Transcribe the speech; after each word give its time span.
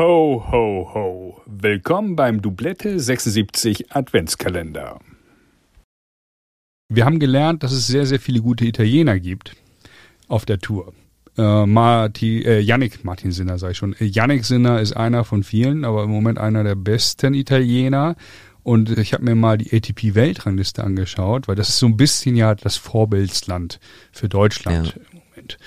Ho, 0.00 0.42
ho, 0.50 0.90
ho. 0.94 1.42
Willkommen 1.44 2.16
beim 2.16 2.40
Doublette 2.40 2.98
76 2.98 3.94
Adventskalender. 3.94 4.98
Wir 6.88 7.04
haben 7.04 7.18
gelernt, 7.18 7.62
dass 7.62 7.72
es 7.72 7.86
sehr, 7.86 8.06
sehr 8.06 8.18
viele 8.18 8.40
gute 8.40 8.64
Italiener 8.64 9.20
gibt 9.20 9.56
auf 10.26 10.46
der 10.46 10.58
Tour. 10.58 10.94
Äh, 11.36 11.66
Marti, 11.66 12.40
äh, 12.40 12.60
Yannick 12.60 13.04
Martin 13.04 13.30
Sinner, 13.30 13.58
sag 13.58 13.72
ich 13.72 13.76
schon. 13.76 13.94
Yannick 13.98 14.46
Sinner 14.46 14.80
ist 14.80 14.94
einer 14.94 15.24
von 15.24 15.42
vielen, 15.42 15.84
aber 15.84 16.04
im 16.04 16.10
Moment 16.10 16.38
einer 16.38 16.64
der 16.64 16.76
besten 16.76 17.34
Italiener. 17.34 18.16
Und 18.62 18.96
ich 18.96 19.12
habe 19.12 19.24
mir 19.24 19.34
mal 19.34 19.58
die 19.58 19.70
ATP-Weltrangliste 19.70 20.82
angeschaut, 20.82 21.46
weil 21.46 21.56
das 21.56 21.68
ist 21.68 21.78
so 21.78 21.84
ein 21.84 21.98
bisschen 21.98 22.36
ja 22.36 22.54
das 22.54 22.78
Vorbildsland 22.78 23.78
für 24.12 24.30
Deutschland 24.30 24.94
ja. 24.96 25.02
im 25.12 25.18
Moment. 25.18 25.58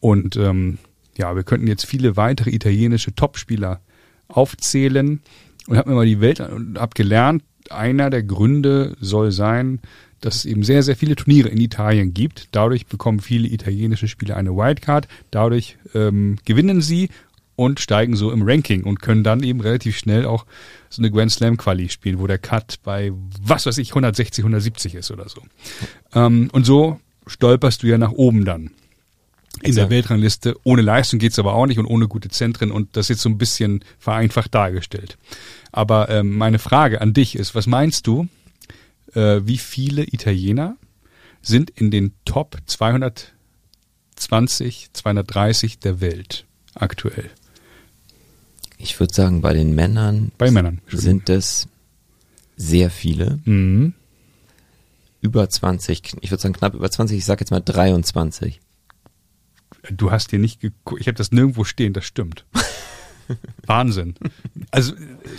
Und 0.00 0.36
ähm, 0.36 0.78
ja, 1.16 1.34
wir 1.36 1.42
könnten 1.42 1.66
jetzt 1.66 1.86
viele 1.86 2.16
weitere 2.16 2.50
italienische 2.50 3.14
Topspieler 3.14 3.80
aufzählen 4.28 5.20
und 5.66 5.76
habe 5.76 5.90
mir 5.90 5.96
mal 5.96 6.06
die 6.06 6.20
Welt 6.20 6.40
und 6.40 6.78
habe 6.78 6.92
gelernt, 6.94 7.42
einer 7.70 8.10
der 8.10 8.22
Gründe 8.22 8.96
soll 9.00 9.30
sein, 9.32 9.80
dass 10.20 10.36
es 10.36 10.44
eben 10.44 10.62
sehr, 10.62 10.82
sehr 10.82 10.96
viele 10.96 11.16
Turniere 11.16 11.48
in 11.48 11.60
Italien 11.60 12.14
gibt. 12.14 12.48
Dadurch 12.52 12.86
bekommen 12.86 13.20
viele 13.20 13.48
italienische 13.48 14.08
Spieler 14.08 14.36
eine 14.36 14.54
Wildcard. 14.54 15.08
Dadurch 15.30 15.78
ähm, 15.94 16.36
gewinnen 16.44 16.80
sie 16.80 17.08
und 17.56 17.80
steigen 17.80 18.16
so 18.16 18.30
im 18.30 18.42
Ranking 18.42 18.84
und 18.84 19.02
können 19.02 19.24
dann 19.24 19.42
eben 19.42 19.60
relativ 19.60 19.96
schnell 19.96 20.24
auch 20.24 20.46
so 20.88 21.02
eine 21.02 21.10
Grand 21.10 21.32
Slam 21.32 21.56
Quali 21.56 21.88
spielen, 21.88 22.18
wo 22.18 22.26
der 22.26 22.38
Cut 22.38 22.76
bei 22.82 23.12
was 23.42 23.66
weiß 23.66 23.78
ich 23.78 23.90
160, 23.90 24.42
170 24.42 24.94
ist 24.94 25.10
oder 25.10 25.28
so. 25.28 25.42
Ähm, 26.14 26.48
und 26.52 26.64
so 26.64 27.00
stolperst 27.26 27.82
du 27.82 27.88
ja 27.88 27.98
nach 27.98 28.12
oben 28.12 28.44
dann 28.44 28.70
in 29.62 29.74
der 29.74 29.90
Weltrangliste. 29.90 30.56
Ohne 30.64 30.82
Leistung 30.82 31.18
geht's 31.18 31.38
aber 31.38 31.54
auch 31.54 31.66
nicht 31.66 31.78
und 31.78 31.86
ohne 31.86 32.08
gute 32.08 32.28
Zentren 32.28 32.70
und 32.70 32.96
das 32.96 33.08
jetzt 33.08 33.22
so 33.22 33.28
ein 33.28 33.38
bisschen 33.38 33.84
vereinfacht 33.98 34.54
dargestellt. 34.54 35.16
Aber 35.70 36.08
ähm, 36.08 36.36
meine 36.36 36.58
Frage 36.58 37.00
an 37.00 37.14
dich 37.14 37.36
ist, 37.36 37.54
was 37.54 37.66
meinst 37.66 38.06
du, 38.06 38.28
äh, 39.14 39.40
wie 39.44 39.58
viele 39.58 40.04
Italiener 40.04 40.76
sind 41.40 41.70
in 41.70 41.90
den 41.90 42.12
Top 42.24 42.58
220, 42.66 44.90
230 44.92 45.78
der 45.78 46.00
Welt 46.00 46.46
aktuell? 46.74 47.30
Ich 48.78 48.98
würde 48.98 49.14
sagen, 49.14 49.42
bei 49.42 49.54
den 49.54 49.74
Männern, 49.74 50.32
bei 50.38 50.50
Männern 50.50 50.80
sind 50.88 51.30
es 51.30 51.68
sehr 52.56 52.90
viele. 52.90 53.38
Mhm. 53.44 53.94
Über 55.20 55.48
20, 55.48 56.16
ich 56.20 56.32
würde 56.32 56.42
sagen 56.42 56.54
knapp 56.54 56.74
über 56.74 56.90
20, 56.90 57.18
ich 57.18 57.24
sage 57.24 57.42
jetzt 57.42 57.50
mal 57.50 57.60
23. 57.60 58.60
Du 59.90 60.10
hast 60.10 60.30
hier 60.30 60.38
nicht 60.38 60.60
geguckt, 60.60 61.00
ich 61.00 61.08
habe 61.08 61.16
das 61.16 61.32
nirgendwo 61.32 61.64
stehen, 61.64 61.92
das 61.92 62.04
stimmt. 62.04 62.44
Wahnsinn. 63.66 64.14
Also 64.70 64.92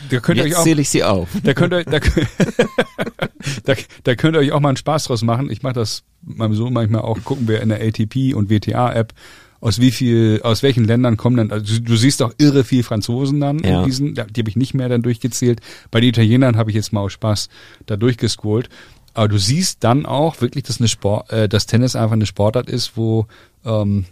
da 0.09 0.19
könnt 0.19 0.37
ihr 0.37 0.45
Jetzt 0.45 0.53
euch 0.53 0.59
auch 0.59 0.63
zähle 0.63 0.81
ich 0.81 0.89
sie 0.89 1.03
auf. 1.03 1.29
Da 1.43 1.53
könnt 1.53 1.73
ihr 1.73 1.83
da, 1.83 1.99
da, 3.63 3.73
da 4.03 4.15
könnt 4.15 4.35
ihr 4.35 4.39
euch 4.39 4.51
auch 4.51 4.59
mal 4.59 4.69
einen 4.69 4.77
Spaß 4.77 5.05
draus 5.05 5.21
machen. 5.21 5.49
Ich 5.49 5.63
mache 5.63 5.73
das 5.73 6.03
meinem 6.21 6.53
Sohn 6.55 6.73
manchmal 6.73 7.01
auch, 7.01 7.23
gucken 7.23 7.47
wir 7.47 7.61
in 7.61 7.69
der 7.69 7.81
ATP 7.81 8.33
und 8.33 8.49
WTA 8.49 8.93
App 8.93 9.13
aus 9.59 9.79
wie 9.79 9.91
viel, 9.91 10.41
aus 10.43 10.61
welchen 10.61 10.83
Ländern 10.83 11.15
kommen 11.15 11.37
dann, 11.37 11.51
also 11.51 11.79
du 11.79 11.95
siehst 11.95 12.21
auch 12.21 12.33
irre 12.37 12.65
viel 12.65 12.83
Franzosen 12.83 13.39
dann 13.39 13.59
ja. 13.59 13.79
in 13.79 13.85
diesen, 13.85 14.13
die 14.13 14.19
habe 14.21 14.49
ich 14.49 14.57
nicht 14.57 14.73
mehr 14.73 14.89
dann 14.89 15.01
durchgezählt. 15.01 15.61
Bei 15.89 16.01
den 16.01 16.09
Italienern 16.09 16.57
habe 16.57 16.69
ich 16.69 16.75
jetzt 16.75 16.91
mal 16.91 16.99
aus 16.99 17.13
Spaß 17.13 17.47
da 17.85 17.95
durchgescrollt. 17.95 18.67
Aber 19.13 19.29
du 19.29 19.37
siehst 19.37 19.83
dann 19.83 20.05
auch 20.05 20.41
wirklich, 20.41 20.65
dass 20.65 20.79
eine 20.79 20.89
Sport, 20.89 21.31
äh, 21.31 21.47
dass 21.47 21.65
Tennis 21.65 21.95
einfach 21.95 22.13
eine 22.13 22.25
Sportart 22.25 22.69
ist, 22.69 22.97
wo 22.97 23.27
ähm, 23.63 24.05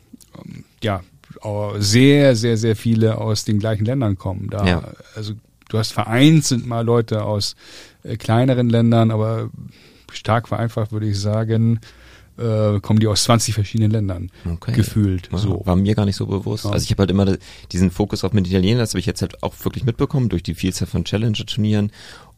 ja 0.84 1.02
sehr, 1.78 2.36
sehr, 2.36 2.58
sehr 2.58 2.76
viele 2.76 3.18
aus 3.18 3.46
den 3.46 3.60
gleichen 3.60 3.86
Ländern 3.86 4.18
kommen. 4.18 4.50
Da, 4.50 4.66
ja. 4.66 4.84
also 5.16 5.34
du 5.70 5.78
hast 5.78 5.94
vereinzelt 5.94 6.66
mal 6.66 6.86
Leute 6.86 7.24
aus 7.24 7.56
äh, 8.04 8.18
kleineren 8.18 8.70
Ländern, 8.70 9.12
aber 9.12 9.50
stark 10.12 10.48
vereinfacht 10.48 10.92
würde 10.92 11.08
ich 11.08 11.20
sagen, 11.20 11.80
äh, 12.38 12.80
kommen 12.80 13.00
die 13.00 13.08
aus 13.08 13.24
20 13.24 13.54
verschiedenen 13.54 13.92
Ländern 13.92 14.32
okay. 14.46 14.74
gefühlt. 14.74 15.30
Ja, 15.32 15.38
so. 15.38 15.62
War 15.66 15.76
mir 15.76 15.96
gar 15.96 16.06
nicht 16.06 16.16
so 16.16 16.28
bewusst. 16.28 16.66
Ja. 16.66 16.72
Also 16.72 16.84
ich 16.84 16.92
habe 16.92 17.02
halt 17.02 17.12
immer 17.12 17.38
diesen 17.72 17.92
Fokus 17.92 18.24
auf 18.24 18.34
mit 18.34 18.48
Italienern, 18.48 18.80
das 18.80 18.92
habe 18.92 19.00
ich 19.00 19.06
jetzt 19.06 19.22
halt 19.22 19.42
auch 19.44 19.54
wirklich 19.64 19.86
mitbekommen 19.86 20.30
durch 20.30 20.44
die 20.44 20.56
Vielzahl 20.56 20.88
von 20.88 21.06
Challenger-Turnieren. 21.06 21.92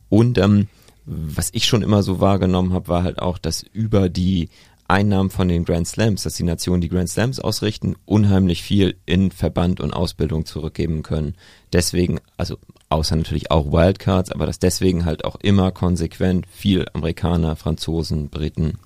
Und 0.10 0.38
ähm, 0.38 0.68
was 1.06 1.50
ich 1.54 1.66
schon 1.66 1.82
immer 1.82 2.04
so 2.04 2.20
wahrgenommen 2.20 2.74
habe, 2.74 2.88
war 2.88 3.04
halt 3.04 3.20
auch, 3.20 3.38
dass 3.38 3.64
über 3.64 4.10
die 4.10 4.50
Einnahmen 4.94 5.32
von 5.32 5.48
den 5.48 5.66
Grand 5.66 5.88
Slams, 5.88 6.22
dass 6.22 6.36
die 6.36 6.44
Nationen, 6.44 6.80
die 6.80 6.88
Grand 6.88 7.10
Slams 7.10 7.40
ausrichten, 7.40 7.96
unheimlich 8.06 8.62
viel 8.62 8.96
in 9.08 9.32
Verband 9.32 9.80
und 9.80 9.92
Ausbildung 9.92 10.46
zurückgeben 10.46 11.02
können. 11.02 11.34
Deswegen, 11.74 12.20
also 12.38 12.60
außer 12.90 13.16
natürlich 13.16 13.50
auch 13.50 13.72
Wildcards, 13.72 14.32
aber 14.32 14.46
dass 14.46 14.60
deswegen 14.60 15.04
halt 15.04 15.26
auch 15.26 15.38
immer 15.38 15.72
konsequent 15.72 16.46
viel 16.48 16.86
Amerikaner, 16.94 17.56
Franzosen, 17.56 18.30
Briten 18.30 18.78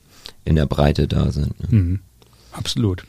in 0.45 0.55
der 0.55 0.65
Breite 0.65 1.09
da 1.09 1.29
sind. 1.31 1.59
Ne? 1.59 1.77
Mhm. 1.77 1.99
Absolut. 2.53 3.03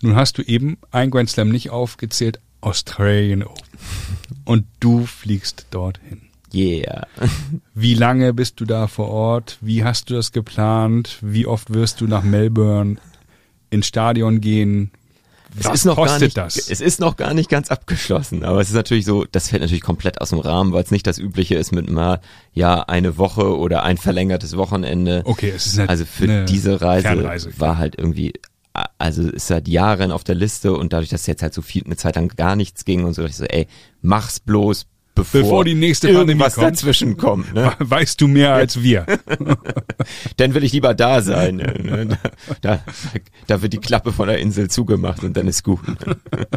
Nun 0.00 0.14
hast 0.14 0.38
du 0.38 0.42
eben 0.42 0.78
ein 0.92 1.10
Grand 1.10 1.30
Slam 1.30 1.48
nicht 1.48 1.70
aufgezählt, 1.70 2.38
Australian 2.60 3.42
Open. 3.42 3.64
Und 4.44 4.66
du 4.78 5.04
fliegst 5.04 5.66
dorthin. 5.72 6.23
Yeah. 6.54 7.06
Wie 7.74 7.94
lange 7.94 8.32
bist 8.32 8.60
du 8.60 8.64
da 8.64 8.86
vor 8.86 9.08
Ort? 9.08 9.58
Wie 9.60 9.84
hast 9.84 10.10
du 10.10 10.14
das 10.14 10.32
geplant? 10.32 11.18
Wie 11.20 11.46
oft 11.46 11.74
wirst 11.74 12.00
du 12.00 12.06
nach 12.06 12.22
Melbourne 12.22 12.96
ins 13.70 13.86
Stadion 13.86 14.40
gehen? 14.40 14.92
Was 15.56 15.66
es 15.66 15.72
ist 15.80 15.84
noch 15.84 15.96
kostet 15.96 16.22
nicht, 16.22 16.36
das? 16.36 16.56
Es 16.56 16.80
ist 16.80 17.00
noch 17.00 17.16
gar 17.16 17.32
nicht 17.32 17.48
ganz 17.48 17.70
abgeschlossen, 17.70 18.44
aber 18.44 18.60
es 18.60 18.68
ist 18.70 18.74
natürlich 18.74 19.04
so, 19.04 19.24
das 19.24 19.48
fällt 19.48 19.62
natürlich 19.62 19.82
komplett 19.82 20.20
aus 20.20 20.30
dem 20.30 20.40
Rahmen, 20.40 20.72
weil 20.72 20.82
es 20.82 20.90
nicht 20.90 21.06
das 21.06 21.18
Übliche 21.18 21.54
ist 21.54 21.70
mit 21.70 21.88
mal, 21.88 22.20
ja, 22.52 22.80
eine 22.82 23.18
Woche 23.18 23.56
oder 23.56 23.84
ein 23.84 23.96
verlängertes 23.96 24.56
Wochenende. 24.56 25.22
Okay, 25.24 25.52
es 25.54 25.66
ist 25.66 25.78
eine, 25.78 25.88
Also 25.88 26.04
für 26.06 26.44
diese 26.44 26.80
Reise 26.80 27.50
war 27.58 27.78
halt 27.78 27.96
irgendwie, 27.96 28.32
also 28.98 29.28
ist 29.28 29.46
seit 29.46 29.68
Jahren 29.68 30.10
auf 30.10 30.24
der 30.24 30.34
Liste 30.34 30.72
und 30.72 30.92
dadurch, 30.92 31.10
dass 31.10 31.26
jetzt 31.28 31.42
halt 31.42 31.54
so 31.54 31.62
viel 31.62 31.84
eine 31.84 31.96
Zeit 31.96 32.16
lang 32.16 32.28
gar 32.36 32.56
nichts 32.56 32.84
ging 32.84 33.04
und 33.04 33.14
so, 33.14 33.22
dachte 33.22 33.30
ich 33.30 33.36
so, 33.36 33.44
ey, 33.44 33.68
mach's 34.02 34.40
bloß, 34.40 34.86
bevor, 35.14 35.42
bevor 35.42 35.64
die 35.64 35.74
nächste 35.74 36.08
irgendwas 36.08 36.54
kommt, 36.54 36.66
dazwischen 36.66 37.16
kommt. 37.16 37.54
Ne? 37.54 37.72
Weißt 37.78 38.20
du 38.20 38.28
mehr 38.28 38.54
als 38.54 38.82
wir. 38.82 39.06
dann 40.36 40.54
will 40.54 40.64
ich 40.64 40.72
lieber 40.72 40.94
da 40.94 41.22
sein. 41.22 41.56
Ne? 41.56 42.18
Da, 42.60 42.80
da 43.46 43.62
wird 43.62 43.72
die 43.72 43.78
Klappe 43.78 44.12
von 44.12 44.28
der 44.28 44.38
Insel 44.38 44.68
zugemacht 44.68 45.22
und 45.22 45.36
dann 45.36 45.46
ist 45.46 45.64
gut. 45.64 45.80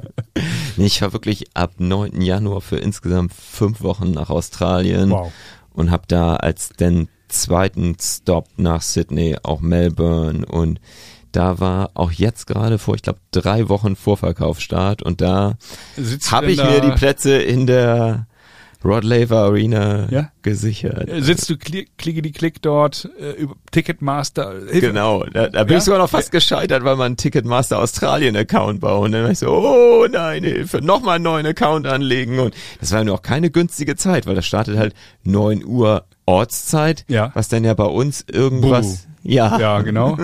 ich 0.78 1.02
war 1.02 1.14
wirklich 1.14 1.46
ab 1.56 1.76
9. 1.78 2.22
Januar 2.22 2.62
für 2.62 2.78
insgesamt 2.78 3.34
fünf 3.34 3.82
Wochen 3.82 4.12
nach 4.12 4.30
Australien 4.30 5.12
wow. 5.12 5.32
und 5.74 5.92
habe 5.92 6.04
da 6.08 6.36
als 6.36 6.70
den 6.70 7.10
zweiten 7.28 7.96
Stop 8.02 8.48
nach 8.58 8.82
Sydney 8.82 9.38
auch 9.44 9.62
Melbourne 9.62 10.46
und 10.46 10.80
da 11.34 11.60
war 11.60 11.92
auch 11.94 12.12
jetzt 12.12 12.48
gerade 12.48 12.80
vor, 12.80 12.96
ich 12.96 13.02
glaube, 13.02 13.20
drei 13.32 13.70
Wochen 13.70 13.96
Vorverkaufsstart 13.96 15.04
und 15.04 15.22
da 15.22 15.58
habe 16.32 16.52
ich 16.52 16.58
mir 16.58 16.82
die 16.82 16.92
Plätze 16.92 17.38
in 17.38 17.68
der 17.68 18.28
Rod 18.84 19.04
Laver 19.04 19.38
Arena 19.38 20.08
ja? 20.10 20.32
gesichert. 20.42 21.10
Äh, 21.10 21.22
sitzt 21.22 21.50
du 21.50 21.58
klick, 21.58 21.98
klicke 21.98 22.22
die 22.22 22.32
Klick 22.32 22.62
dort 22.62 23.10
äh, 23.20 23.32
über 23.32 23.56
Ticketmaster? 23.72 24.54
Hilfe. 24.54 24.82
Genau, 24.82 25.24
da, 25.26 25.50
da 25.50 25.64
bin 25.64 25.74
ja? 25.74 25.78
ich 25.80 25.84
sogar 25.84 26.00
noch 26.00 26.10
fast 26.10 26.32
gescheitert, 26.32 26.84
weil 26.84 26.96
man 26.96 27.08
einen 27.08 27.18
Ticketmaster 27.18 27.80
Australien 27.80 28.36
Account 28.36 28.80
bauen. 28.80 29.06
Und 29.06 29.12
dann 29.14 29.24
war 29.24 29.32
ich 29.32 29.40
so, 29.40 29.48
oh 29.50 30.08
nein, 30.10 30.44
Hilfe, 30.44 30.82
nochmal 30.82 31.16
einen 31.16 31.24
neuen 31.24 31.46
Account 31.46 31.88
anlegen. 31.88 32.40
Und 32.40 32.54
das 32.80 32.92
war 32.92 33.04
noch 33.04 33.22
keine 33.22 33.50
günstige 33.50 33.96
Zeit, 33.96 34.28
weil 34.28 34.36
das 34.36 34.46
startet 34.46 34.78
halt 34.78 34.94
neun 35.24 35.66
Uhr 35.66 36.06
Ortszeit, 36.28 37.06
ja. 37.08 37.32
was 37.34 37.48
dann 37.48 37.64
ja 37.64 37.74
bei 37.74 37.86
uns 37.86 38.24
irgendwas, 38.32 38.86
Buh. 38.86 38.98
ja. 39.24 39.60
Ja, 39.60 39.82
genau. 39.82 40.18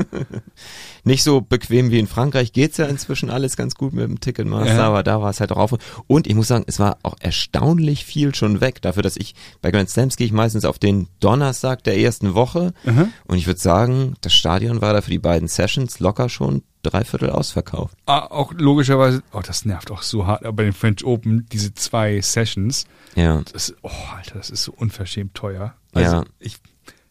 nicht 1.06 1.24
so 1.24 1.42
bequem 1.42 1.92
wie 1.92 2.00
in 2.00 2.08
Frankreich 2.08 2.54
geht's 2.54 2.78
ja 2.78 2.86
inzwischen 2.86 3.30
alles 3.30 3.58
ganz 3.58 3.76
gut 3.76 3.94
mit 3.94 4.04
dem 4.04 4.20
Ticketmaster, 4.20 4.76
ja. 4.76 4.88
aber 4.88 5.02
da 5.04 5.22
war 5.22 5.30
es 5.30 5.40
halt 5.40 5.52
drauf. 5.52 5.74
Und 6.08 6.28
ich 6.28 6.36
muss 6.36 6.50
sagen, 6.50 6.66
es 6.68 6.80
war 6.80 6.98
auch 7.04 7.16
erstaunlich 7.20 8.06
viel 8.06 8.36
schon 8.36 8.62
weg. 8.62 8.82
Dafür, 8.82 9.02
dass 9.02 9.18
ich 9.18 9.34
bei 9.62 9.72
Grand 9.72 9.90
Slams 9.90 10.18
gehe 10.18 10.28
ich 10.28 10.34
meistens 10.34 10.66
auf 10.66 10.78
den 10.78 11.08
Donnerstag 11.20 11.84
der 11.84 11.98
ersten 11.98 12.34
Woche. 12.34 12.74
Mhm. 12.84 13.14
Und 13.26 13.38
ich 13.38 13.48
würde 13.48 13.60
sagen, 13.60 14.16
das 14.22 14.34
Stadion 14.34 14.82
war 14.82 14.94
da 14.94 15.02
für 15.02 15.12
die 15.12 15.20
beiden 15.20 15.48
Sessions 15.48 16.00
locker 16.00 16.28
schon 16.30 16.64
dreiviertel 16.84 17.30
ausverkauft. 17.30 17.98
Ah, 18.06 18.28
auch 18.28 18.54
logischerweise, 18.54 19.24
oh, 19.32 19.42
das 19.42 19.66
nervt 19.66 19.90
auch 19.92 20.02
so 20.02 20.28
hart 20.28 20.44
bei 20.56 20.64
den 20.64 20.74
French 20.74 21.04
Open, 21.04 21.48
diese 21.52 21.74
zwei 21.74 22.22
Sessions. 22.22 22.86
Ja. 23.16 23.42
Das, 23.52 23.74
oh, 23.82 23.90
Alter, 24.16 24.36
das 24.36 24.50
ist 24.50 24.64
so 24.64 24.74
unverschämt 24.74 25.34
teuer. 25.34 25.76
Also 25.94 26.18
ja. 26.18 26.24
ich, 26.40 26.58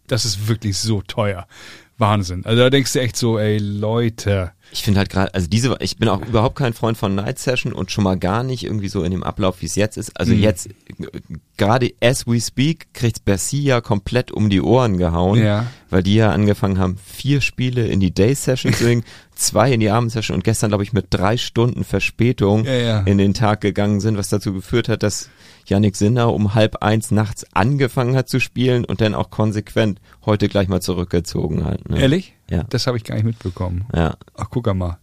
das 0.06 0.24
ist 0.24 0.48
wirklich 0.48 0.78
so 0.78 1.02
teuer. 1.02 1.46
Wahnsinn. 1.98 2.44
Also 2.44 2.62
da 2.62 2.70
denkst 2.70 2.92
du 2.94 3.00
echt 3.00 3.16
so, 3.16 3.38
ey, 3.38 3.58
Leute, 3.58 4.52
Ich 4.72 4.82
finde 4.82 4.98
halt 4.98 5.10
gerade, 5.10 5.32
also 5.34 5.46
diese, 5.46 5.76
ich 5.80 5.98
bin 5.98 6.08
auch 6.08 6.20
überhaupt 6.26 6.56
kein 6.56 6.72
Freund 6.72 6.96
von 6.96 7.14
Night 7.14 7.38
Session 7.38 7.72
und 7.72 7.90
schon 7.92 8.02
mal 8.04 8.18
gar 8.18 8.42
nicht 8.42 8.64
irgendwie 8.64 8.88
so 8.88 9.02
in 9.04 9.10
dem 9.12 9.22
Ablauf, 9.22 9.60
wie 9.60 9.66
es 9.66 9.74
jetzt 9.76 9.96
ist. 9.98 10.18
Also 10.18 10.32
Mhm. 10.32 10.40
jetzt, 10.40 10.68
gerade 11.56 11.92
as 12.00 12.26
we 12.26 12.40
speak, 12.40 12.92
kriegt 12.94 13.24
Bercia 13.24 13.80
komplett 13.80 14.30
um 14.32 14.50
die 14.50 14.60
Ohren 14.60 14.96
gehauen, 14.98 15.38
Ja. 15.42 15.66
weil 15.90 16.02
die 16.02 16.14
ja 16.14 16.30
angefangen 16.32 16.78
haben, 16.78 16.96
vier 17.04 17.40
Spiele 17.40 17.86
in 17.86 18.00
die 18.00 18.12
Day 18.12 18.34
Session 18.34 18.72
zu 18.72 18.84
bringen, 18.84 19.04
zwei 19.34 19.72
in 19.72 19.80
die 19.80 19.90
Abendsession 19.90 20.34
und 20.36 20.44
gestern, 20.44 20.70
glaube 20.70 20.84
ich, 20.84 20.92
mit 20.92 21.06
drei 21.10 21.36
Stunden 21.36 21.84
Verspätung 21.84 22.64
Ja, 22.64 22.72
ja. 22.72 23.00
in 23.02 23.18
den 23.18 23.34
Tag 23.34 23.60
gegangen 23.60 24.00
sind, 24.00 24.16
was 24.16 24.28
dazu 24.28 24.52
geführt 24.52 24.88
hat, 24.88 25.02
dass 25.02 25.28
Yannick 25.66 25.96
Sinner 25.96 26.32
um 26.32 26.54
halb 26.54 26.82
eins 26.82 27.10
nachts 27.10 27.44
angefangen 27.54 28.16
hat 28.16 28.28
zu 28.28 28.40
spielen 28.40 28.84
und 28.84 29.00
dann 29.00 29.14
auch 29.14 29.30
konsequent 29.30 30.00
heute 30.24 30.48
gleich 30.48 30.68
mal 30.68 30.80
zurückgezogen 30.80 31.64
hat. 31.64 31.88
Ne? 31.88 32.00
Ehrlich? 32.00 32.34
Ja. 32.50 32.64
Das 32.64 32.86
habe 32.86 32.96
ich 32.96 33.04
gar 33.04 33.14
nicht 33.14 33.24
mitbekommen. 33.24 33.84
Ja. 33.94 34.16
Ach, 34.36 34.48
guck 34.50 34.72
mal. 34.74 34.98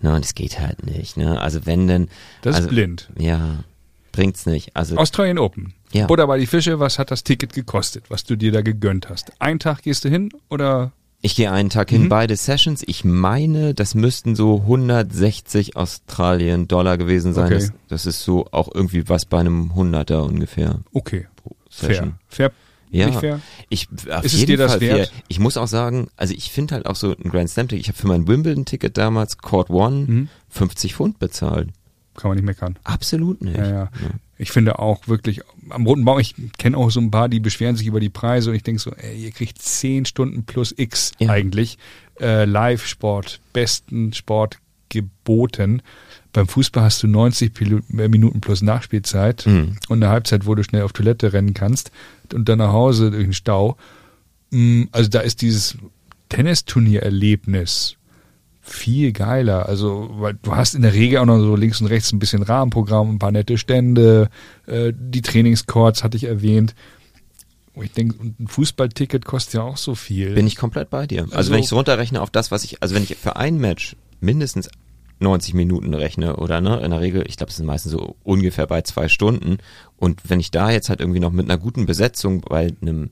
Na, 0.00 0.16
und 0.16 0.24
es 0.24 0.34
geht 0.34 0.58
halt 0.58 0.86
nicht, 0.86 1.16
ne? 1.16 1.40
Also 1.40 1.66
wenn 1.66 1.86
denn. 1.86 2.08
Das 2.42 2.56
also, 2.56 2.68
ist 2.68 2.74
blind. 2.74 3.10
Ja, 3.18 3.64
bringt's 4.12 4.46
nicht. 4.46 4.74
Also 4.74 4.96
Australian 4.96 5.38
Open. 5.38 5.74
Ja. 5.92 6.06
Butter 6.06 6.26
bei 6.26 6.38
die 6.38 6.46
Fische, 6.46 6.80
was 6.80 6.98
hat 6.98 7.10
das 7.10 7.24
Ticket 7.24 7.52
gekostet, 7.52 8.04
was 8.08 8.24
du 8.24 8.36
dir 8.36 8.52
da 8.52 8.62
gegönnt 8.62 9.08
hast? 9.08 9.32
Einen 9.40 9.58
Tag 9.58 9.82
gehst 9.82 10.04
du 10.04 10.08
hin 10.08 10.30
oder? 10.48 10.92
Ich 11.22 11.36
gehe 11.36 11.50
einen 11.52 11.70
Tag 11.70 11.90
Mhm. 11.92 11.96
hin, 11.96 12.08
beide 12.08 12.36
Sessions. 12.36 12.82
Ich 12.86 13.04
meine, 13.04 13.74
das 13.74 13.94
müssten 13.94 14.34
so 14.34 14.62
160 14.66 15.76
Australien 15.76 16.68
Dollar 16.68 16.96
gewesen 16.98 17.34
sein. 17.34 17.46
Okay. 17.46 17.54
Das, 17.54 17.72
das 17.88 18.06
ist 18.06 18.22
so 18.24 18.46
auch 18.52 18.68
irgendwie 18.74 19.08
was 19.08 19.24
bei 19.26 19.38
einem 19.40 19.74
Hunderter 19.74 20.24
ungefähr 20.24 20.80
Okay. 20.92 21.26
pro 21.36 21.56
Fair. 21.68 21.88
Session. 21.90 22.14
Fair. 22.28 22.52
Ja, 22.92 23.06
Nicht 23.06 23.20
fair? 23.20 23.40
ich 23.68 23.86
auf 24.10 24.24
Ist 24.24 24.34
es 24.34 24.40
jeden 24.40 24.56
Fall 24.68 24.80
wert? 24.80 25.08
fair. 25.10 25.18
Ich 25.28 25.38
muss 25.38 25.56
auch 25.56 25.68
sagen, 25.68 26.08
also 26.16 26.34
ich 26.34 26.50
finde 26.50 26.74
halt 26.74 26.86
auch 26.86 26.96
so 26.96 27.14
ein 27.16 27.30
Grand 27.30 27.48
Slam 27.48 27.68
Ticket. 27.68 27.82
Ich 27.84 27.88
habe 27.88 27.98
für 27.98 28.08
mein 28.08 28.26
Wimbledon 28.26 28.64
Ticket 28.64 28.96
damals 28.98 29.38
Court 29.38 29.70
One 29.70 29.96
Mhm. 30.08 30.28
50 30.48 30.94
Pfund 30.96 31.20
bezahlt. 31.20 31.68
Kann 32.16 32.30
man 32.30 32.36
nicht 32.36 32.44
meckern. 32.46 32.78
Absolut 32.84 33.40
nicht. 33.42 33.56
Ja, 33.56 33.66
ja. 33.68 33.90
Ich 34.36 34.50
finde 34.52 34.78
auch 34.78 35.06
wirklich, 35.06 35.40
am 35.68 35.86
Roten 35.86 36.04
Baum, 36.04 36.18
ich 36.18 36.34
kenne 36.58 36.76
auch 36.76 36.90
so 36.90 37.00
ein 37.00 37.10
paar, 37.10 37.28
die 37.28 37.40
beschweren 37.40 37.76
sich 37.76 37.86
über 37.86 38.00
die 38.00 38.08
Preise 38.08 38.50
und 38.50 38.56
ich 38.56 38.62
denke 38.62 38.80
so, 38.80 38.90
ey, 38.92 39.24
ihr 39.24 39.30
kriegt 39.32 39.60
10 39.60 40.06
Stunden 40.06 40.44
plus 40.44 40.74
X 40.76 41.12
Ja. 41.18 41.30
eigentlich. 41.30 41.78
Äh, 42.20 42.44
Live-Sport, 42.46 43.40
besten 43.52 44.12
Sport 44.12 44.58
geboten. 44.88 45.82
Beim 46.32 46.48
Fußball 46.48 46.82
hast 46.84 47.02
du 47.02 47.06
90 47.08 47.52
Pilu- 47.54 47.82
äh, 47.98 48.08
Minuten 48.08 48.40
plus 48.40 48.62
Nachspielzeit 48.62 49.46
Mhm. 49.46 49.76
und 49.88 50.02
eine 50.02 50.10
Halbzeit, 50.12 50.46
wo 50.46 50.54
du 50.54 50.62
schnell 50.64 50.82
auf 50.82 50.92
Toilette 50.92 51.32
rennen 51.32 51.54
kannst 51.54 51.90
und 52.32 52.48
dann 52.48 52.58
nach 52.58 52.72
Hause 52.72 53.10
durch 53.10 53.24
den 53.24 53.32
Stau. 53.32 53.76
Mm, 54.50 54.84
Also 54.92 55.08
da 55.10 55.20
ist 55.20 55.42
dieses 55.42 55.76
Tennisturnier-Erlebnis 56.28 57.96
viel 58.60 59.12
geiler. 59.12 59.66
Also, 59.66 60.10
weil 60.14 60.34
du 60.42 60.54
hast 60.54 60.74
in 60.74 60.82
der 60.82 60.92
Regel 60.94 61.18
auch 61.18 61.24
noch 61.26 61.38
so 61.38 61.56
links 61.56 61.80
und 61.80 61.86
rechts 61.88 62.12
ein 62.12 62.18
bisschen 62.18 62.42
Rahmenprogramm, 62.42 63.10
ein 63.10 63.18
paar 63.18 63.32
nette 63.32 63.58
Stände, 63.58 64.28
äh, 64.66 64.92
die 64.96 65.22
Trainingscourts 65.22 66.04
hatte 66.04 66.16
ich 66.16 66.24
erwähnt. 66.24 66.74
Wo 67.74 67.82
ich 67.82 67.92
denke, 67.92 68.16
ein 68.20 68.48
Fußballticket 68.48 69.24
kostet 69.24 69.54
ja 69.54 69.62
auch 69.62 69.76
so 69.76 69.94
viel. 69.94 70.34
Bin 70.34 70.46
ich 70.46 70.56
komplett 70.56 70.90
bei 70.90 71.06
dir. 71.06 71.22
Also, 71.22 71.34
Also- 71.36 71.52
wenn 71.52 71.60
ich 71.60 71.66
es 71.66 71.72
runterrechne 71.72 72.20
auf 72.20 72.30
das, 72.30 72.50
was 72.50 72.64
ich, 72.64 72.82
also 72.82 72.94
wenn 72.94 73.02
ich 73.04 73.16
für 73.16 73.36
ein 73.36 73.58
Match 73.58 73.96
mindestens 74.20 74.68
90 75.20 75.54
Minuten 75.54 75.94
rechne 75.94 76.36
oder 76.36 76.60
ne, 76.60 76.80
in 76.80 76.90
der 76.90 77.00
Regel, 77.00 77.24
ich 77.28 77.36
glaube, 77.36 77.50
es 77.50 77.56
sind 77.56 77.66
meistens 77.66 77.92
so 77.92 78.16
ungefähr 78.24 78.66
bei 78.66 78.82
zwei 78.82 79.08
Stunden. 79.08 79.58
Und 79.96 80.20
wenn 80.28 80.40
ich 80.40 80.50
da 80.50 80.70
jetzt 80.70 80.88
halt 80.88 81.00
irgendwie 81.00 81.20
noch 81.20 81.30
mit 81.30 81.44
einer 81.44 81.58
guten 81.58 81.86
Besetzung 81.86 82.40
bei 82.40 82.72
einem 82.82 83.10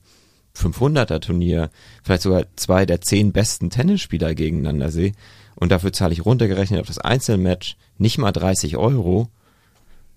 500er 0.58 1.20
Turnier 1.20 1.70
vielleicht 2.02 2.22
sogar 2.22 2.44
zwei 2.56 2.86
der 2.86 3.00
zehn 3.00 3.32
besten 3.32 3.70
Tennisspieler 3.70 4.34
gegeneinander 4.34 4.90
sehe 4.90 5.12
und 5.54 5.72
dafür 5.72 5.92
zahle 5.92 6.12
ich 6.12 6.24
runtergerechnet 6.24 6.80
auf 6.80 6.86
das 6.86 6.98
Einzelmatch 6.98 7.76
nicht 7.98 8.18
mal 8.18 8.32
30 8.32 8.76
Euro, 8.76 9.28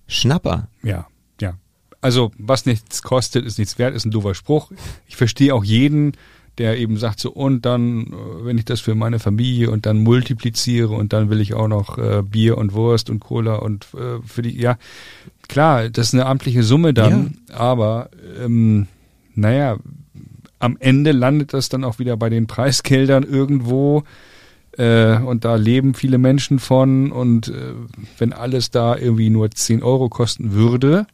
Schnapper. 0.07 0.67
Ja, 0.83 1.07
ja. 1.39 1.55
Also, 1.99 2.31
was 2.37 2.65
nichts 2.65 3.01
kostet, 3.01 3.45
ist 3.45 3.57
nichts 3.57 3.79
wert, 3.79 3.95
ist 3.95 4.05
ein 4.05 4.11
doofer 4.11 4.35
Spruch. 4.35 4.71
Ich 5.07 5.15
verstehe 5.15 5.55
auch 5.55 5.63
jeden, 5.63 6.13
der 6.57 6.77
eben 6.77 6.97
sagt 6.97 7.19
so, 7.19 7.31
und 7.31 7.65
dann, 7.65 8.07
äh, 8.07 8.45
wenn 8.45 8.57
ich 8.57 8.65
das 8.65 8.81
für 8.81 8.93
meine 8.93 9.19
Familie 9.19 9.71
und 9.71 9.85
dann 9.85 9.97
multipliziere 9.97 10.93
und 10.93 11.13
dann 11.13 11.29
will 11.29 11.41
ich 11.41 11.53
auch 11.53 11.67
noch 11.67 11.97
äh, 11.97 12.21
Bier 12.21 12.57
und 12.57 12.73
Wurst 12.73 13.09
und 13.09 13.19
Cola 13.19 13.55
und 13.55 13.87
äh, 13.93 14.21
für 14.25 14.41
die, 14.41 14.59
ja, 14.59 14.77
klar, 15.47 15.89
das 15.89 16.09
ist 16.09 16.13
eine 16.13 16.25
amtliche 16.25 16.63
Summe 16.63 16.93
dann, 16.93 17.37
aber 17.51 18.09
ähm, 18.39 18.87
naja, 19.33 19.77
am 20.61 20.77
Ende 20.79 21.11
landet 21.11 21.53
das 21.53 21.69
dann 21.69 21.83
auch 21.83 21.99
wieder 21.99 22.17
bei 22.17 22.29
den 22.29 22.47
Preisgeldern 22.47 23.23
irgendwo 23.23 24.03
äh, 24.77 25.17
und 25.17 25.43
da 25.43 25.55
leben 25.55 25.93
viele 25.93 26.17
Menschen 26.17 26.59
von 26.59 27.11
und 27.11 27.49
äh, 27.49 27.73
wenn 28.17 28.33
alles 28.33 28.71
da 28.71 28.95
irgendwie 28.95 29.29
nur 29.29 29.51
10 29.51 29.83
Euro 29.83 30.09
kosten 30.09 30.53
würde 30.53 31.07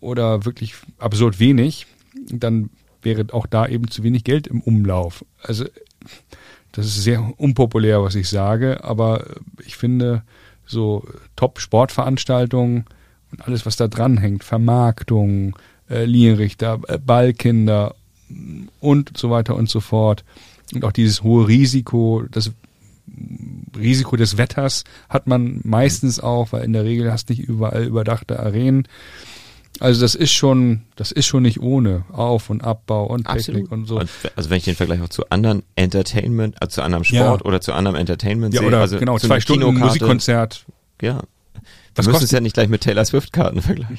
oder 0.00 0.44
wirklich 0.44 0.74
absurd 0.98 1.38
wenig, 1.38 1.86
dann 2.30 2.70
wäre 3.02 3.26
auch 3.32 3.46
da 3.46 3.66
eben 3.66 3.90
zu 3.90 4.02
wenig 4.02 4.24
Geld 4.24 4.46
im 4.46 4.60
Umlauf. 4.60 5.24
Also 5.42 5.66
das 6.72 6.86
ist 6.86 7.02
sehr 7.02 7.32
unpopulär, 7.38 8.02
was 8.02 8.14
ich 8.14 8.28
sage, 8.28 8.84
aber 8.84 9.24
ich 9.64 9.76
finde 9.76 10.22
so 10.66 11.04
Top-Sportveranstaltungen 11.36 12.84
und 13.30 13.46
alles, 13.46 13.66
was 13.66 13.76
da 13.76 13.88
dran 13.88 14.18
hängt, 14.18 14.44
Vermarktung, 14.44 15.56
äh, 15.88 16.04
Linienrichter, 16.04 16.78
Ballkinder 16.78 17.94
und 18.80 19.16
so 19.16 19.30
weiter 19.30 19.54
und 19.56 19.68
so 19.68 19.80
fort 19.80 20.24
und 20.74 20.84
auch 20.84 20.92
dieses 20.92 21.22
hohe 21.22 21.48
Risiko, 21.48 22.24
das 22.30 22.52
Risiko 23.76 24.16
des 24.16 24.36
Wetters 24.36 24.84
hat 25.08 25.26
man 25.26 25.60
meistens 25.64 26.20
auch, 26.20 26.52
weil 26.52 26.64
in 26.64 26.72
der 26.72 26.84
Regel 26.84 27.10
hast 27.10 27.30
nicht 27.30 27.40
überall 27.40 27.84
überdachte 27.84 28.38
Arenen. 28.38 28.86
Also 29.80 30.00
das 30.00 30.14
ist 30.14 30.32
schon, 30.32 30.82
das 30.96 31.12
ist 31.12 31.26
schon 31.26 31.42
nicht 31.42 31.60
ohne 31.60 32.04
Auf- 32.12 32.50
und 32.50 32.64
Abbau 32.64 33.06
und 33.06 33.26
Technik 33.28 33.70
und 33.70 33.86
so. 33.86 34.00
Und, 34.00 34.10
also 34.34 34.50
wenn 34.50 34.58
ich 34.58 34.64
den 34.64 34.74
Vergleich 34.74 35.00
auch 35.00 35.08
zu 35.08 35.30
anderen 35.30 35.62
Entertainment, 35.76 36.60
also 36.60 36.74
zu 36.74 36.82
anderem 36.82 37.04
Sport 37.04 37.40
Ja. 37.42 37.46
oder 37.46 37.60
zu 37.60 37.72
anderem 37.72 37.96
Entertainment 37.96 38.54
ja, 38.54 38.60
sehe, 38.60 38.68
oder 38.68 38.80
also 38.80 38.98
genau, 38.98 39.18
zwei 39.18 39.40
Stunden 39.40 39.74
Musikkonzert. 39.78 40.66
Ja. 41.00 41.18
Wir 41.18 41.22
Was 41.94 42.06
müssen 42.06 42.24
es 42.24 42.30
ja 42.30 42.40
nicht 42.40 42.54
gleich 42.54 42.68
mit 42.68 42.82
Taylor 42.82 43.04
Swift 43.04 43.32
Karten 43.32 43.62
vergleichen. 43.62 43.98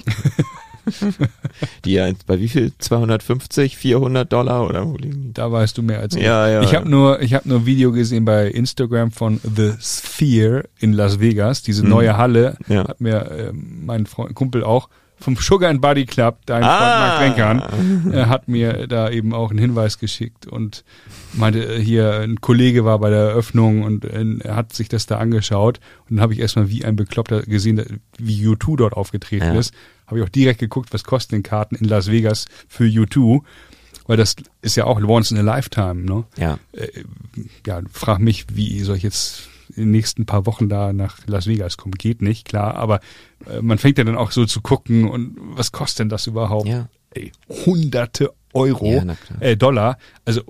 die 1.86 1.94
ja 1.94 2.10
bei 2.26 2.40
wie 2.40 2.48
viel? 2.48 2.72
250, 2.78 3.78
400 3.78 4.32
Dollar 4.32 4.68
oder 4.68 4.88
wo 4.88 4.98
liegen 4.98 5.22
die? 5.24 5.34
Da 5.34 5.52
weißt 5.52 5.78
du 5.78 5.82
mehr 5.82 6.00
als 6.00 6.16
ich. 6.16 6.24
Ja, 6.24 6.48
ja, 6.48 6.62
ich 6.62 6.72
ja. 6.72 6.80
habe 6.80 6.90
nur, 6.90 7.22
ich 7.22 7.34
habe 7.34 7.48
nur 7.48 7.60
ein 7.60 7.66
Video 7.66 7.92
gesehen 7.92 8.26
bei 8.26 8.48
Instagram 8.48 9.12
von 9.12 9.40
The 9.44 9.74
Sphere 9.80 10.66
in 10.80 10.94
Las 10.94 11.20
Vegas, 11.20 11.62
diese 11.64 11.84
Mhm. 11.84 11.90
neue 11.90 12.18
Halle. 12.18 12.58
Ja. 12.68 12.88
Hat 12.88 13.02
mir 13.02 13.30
ähm, 13.32 13.82
mein 13.86 14.06
Freund, 14.06 14.34
Kumpel 14.36 14.64
auch 14.64 14.90
vom 15.22 15.36
Sugar 15.36 15.70
and 15.70 15.82
Body 15.82 16.06
Club, 16.06 16.38
dein 16.46 16.64
Freund 16.64 16.74
Mark 16.80 17.12
Ah. 17.14 17.20
Renkern, 17.20 18.12
er 18.14 18.30
hat 18.30 18.48
mir 18.48 18.88
da 18.88 19.10
eben 19.10 19.34
auch 19.34 19.50
einen 19.50 19.60
Hinweis 19.60 20.00
geschickt 20.00 20.48
und 20.48 20.84
meinte, 21.34 21.60
äh, 21.76 21.80
hier 21.82 22.20
ein 22.22 22.40
Kollege 22.42 22.86
war 22.86 23.00
bei 23.00 23.10
der 23.10 23.20
Eröffnung 23.30 23.84
und 23.84 24.06
äh, 24.06 24.26
er 24.44 24.56
hat 24.56 24.74
sich 24.74 24.88
das 24.90 25.06
da 25.06 25.18
angeschaut 25.18 25.80
und 26.10 26.16
dann 26.18 26.22
habe 26.22 26.34
ich 26.34 26.40
erstmal 26.40 26.70
wie 26.70 26.86
ein 26.86 26.96
Bekloppter 26.96 27.42
gesehen, 27.42 28.00
wie 28.18 28.46
U2 28.48 28.78
dort 28.78 28.94
aufgetreten 28.94 29.54
Ja. 29.54 29.60
ist. 29.60 29.74
Habe 30.08 30.20
ich 30.20 30.26
auch 30.26 30.30
direkt 30.30 30.60
geguckt, 30.60 30.90
was 30.94 31.04
kosten 31.04 31.36
denn 31.36 31.44
Karten 31.44 31.76
in 31.76 31.86
Las 31.86 32.10
Vegas 32.10 32.46
für 32.68 32.86
U2, 32.86 33.42
weil 34.08 34.18
das 34.18 34.36
ist 34.62 34.76
ja 34.76 34.86
auch 34.86 35.00
once 35.04 35.30
in 35.32 35.38
a 35.38 35.42
lifetime, 35.42 36.04
ne? 36.04 36.24
Ja. 36.38 36.58
Äh, 36.72 36.88
ja, 37.68 37.82
frag 37.92 38.20
mich, 38.20 38.46
wie 38.54 38.80
soll 38.82 38.96
ich 38.98 39.04
jetzt 39.04 39.50
in 39.70 39.84
den 39.84 39.92
nächsten 39.92 40.26
paar 40.26 40.46
Wochen 40.46 40.70
da 40.70 40.94
nach 40.94 41.18
Las 41.28 41.48
Vegas 41.48 41.78
kommen? 41.78 41.94
Geht 41.94 42.22
nicht, 42.22 42.46
klar, 42.48 42.76
aber 42.76 43.00
äh, 43.50 43.62
man 43.62 43.78
fängt 43.78 43.98
ja 43.98 44.04
dann 44.04 44.18
auch 44.18 44.32
so 44.32 44.46
zu 44.46 44.62
gucken 44.62 45.08
und 45.08 45.36
was 45.40 45.72
kostet 45.72 46.00
denn 46.00 46.10
das 46.10 46.28
überhaupt? 46.28 46.68
Ja. 46.68 46.90
Ey, 47.12 47.32
hunderte 47.66 48.34
Euro, 48.54 48.92
Ja, 48.92 49.04
äh, 49.40 49.56
Dollar, 49.58 49.98
also 50.26 50.42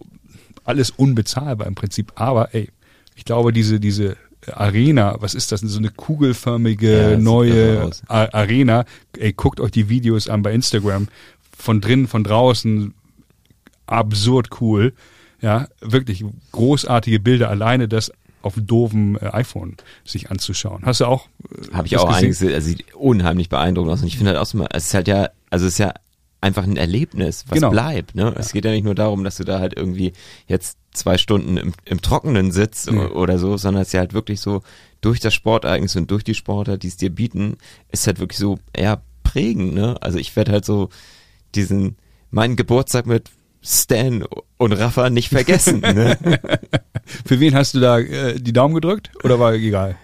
alles 0.63 0.89
unbezahlbar 0.89 1.67
im 1.67 1.75
Prinzip, 1.75 2.11
aber 2.15 2.53
ey, 2.53 2.69
ich 3.15 3.25
glaube, 3.25 3.51
diese, 3.51 3.79
diese 3.79 4.15
Arena, 4.47 5.17
was 5.19 5.35
ist 5.35 5.51
das? 5.51 5.61
So 5.61 5.77
eine 5.79 5.89
kugelförmige 5.89 7.11
Ja, 7.11 7.17
neue 7.17 7.91
Arena. 8.07 8.85
Ey, 9.17 9.33
guckt 9.33 9.59
euch 9.59 9.71
die 9.71 9.89
Videos 9.89 10.29
an 10.29 10.41
bei 10.41 10.53
Instagram. 10.53 11.09
Von 11.57 11.81
drinnen, 11.81 12.07
von 12.07 12.23
draußen. 12.23 12.93
Absurd 13.85 14.61
cool. 14.61 14.93
Ja, 15.41 15.67
wirklich 15.81 16.23
großartige 16.51 17.19
Bilder. 17.19 17.49
Alleine 17.49 17.87
das 17.87 18.11
auf 18.41 18.53
dem 18.55 18.65
doofen 18.67 19.15
äh, 19.17 19.25
iPhone 19.33 19.75
sich 20.05 20.31
anzuschauen. 20.31 20.81
Hast 20.85 21.01
du 21.01 21.05
auch? 21.05 21.27
äh, 21.51 21.73
Habe 21.73 21.87
ich 21.87 21.97
auch 21.97 22.07
gesehen? 22.07 22.17
einiges, 22.19 22.41
also 22.43 22.67
sieht 22.67 22.93
unheimlich 22.95 23.49
beeindruckend 23.49 23.91
aus. 23.93 24.01
Und 24.01 24.07
ich 24.07 24.17
finde 24.17 24.31
halt 24.31 24.39
auch 24.39 24.45
so 24.45 24.57
mal, 24.57 24.67
es 24.73 24.85
ist 24.85 24.93
halt 24.93 25.07
ja, 25.07 25.29
also 25.49 25.65
es 25.65 25.73
ist 25.73 25.77
ja 25.79 25.93
einfach 26.41 26.63
ein 26.63 26.77
Erlebnis, 26.77 27.43
was 27.49 27.55
Genau. 27.55 27.69
bleibt. 27.69 28.15
Ne? 28.15 28.33
Es 28.37 28.53
geht 28.53 28.63
ja 28.63 28.71
nicht 28.71 28.85
nur 28.85 28.95
darum, 28.95 29.23
dass 29.25 29.35
du 29.37 29.43
da 29.43 29.59
halt 29.59 29.75
irgendwie 29.75 30.13
jetzt 30.47 30.77
zwei 30.93 31.17
Stunden 31.17 31.57
im, 31.57 31.73
im 31.85 32.01
Trockenen 32.01 32.51
sitzt 32.51 32.89
o- 32.89 33.07
oder 33.09 33.37
so, 33.39 33.57
sondern 33.57 33.81
es 33.81 33.89
ist 33.89 33.93
ja 33.93 33.99
halt 33.99 34.13
wirklich 34.13 34.39
so, 34.39 34.61
durch 35.01 35.19
das 35.19 35.33
Sportereignis 35.33 35.95
und 35.97 36.09
durch 36.11 36.23
die 36.23 36.33
Sportler, 36.35 36.77
die 36.77 36.87
es 36.87 36.97
dir 36.97 37.09
bieten, 37.09 37.57
ist 37.89 38.07
halt 38.07 38.19
wirklich 38.19 38.39
so 38.39 38.57
eher 38.73 39.01
prägend. 39.23 39.73
Ne? 39.73 39.95
Also 40.01 40.17
ich 40.17 40.35
werde 40.35 40.51
halt 40.53 40.65
so 40.65 40.89
diesen, 41.55 41.97
meinen 42.31 42.55
Geburtstag 42.55 43.05
mit 43.05 43.29
Stan 43.61 44.23
und 44.57 44.73
Rafa 44.73 45.09
nicht 45.09 45.29
vergessen. 45.29 45.81
Ne? 45.93 46.17
Für 47.25 47.39
wen 47.39 47.55
hast 47.55 47.73
du 47.73 47.79
da 47.79 47.99
äh, 47.99 48.39
die 48.39 48.53
Daumen 48.53 48.75
gedrückt 48.75 49.09
oder 49.23 49.39
war 49.39 49.53
egal? 49.53 49.95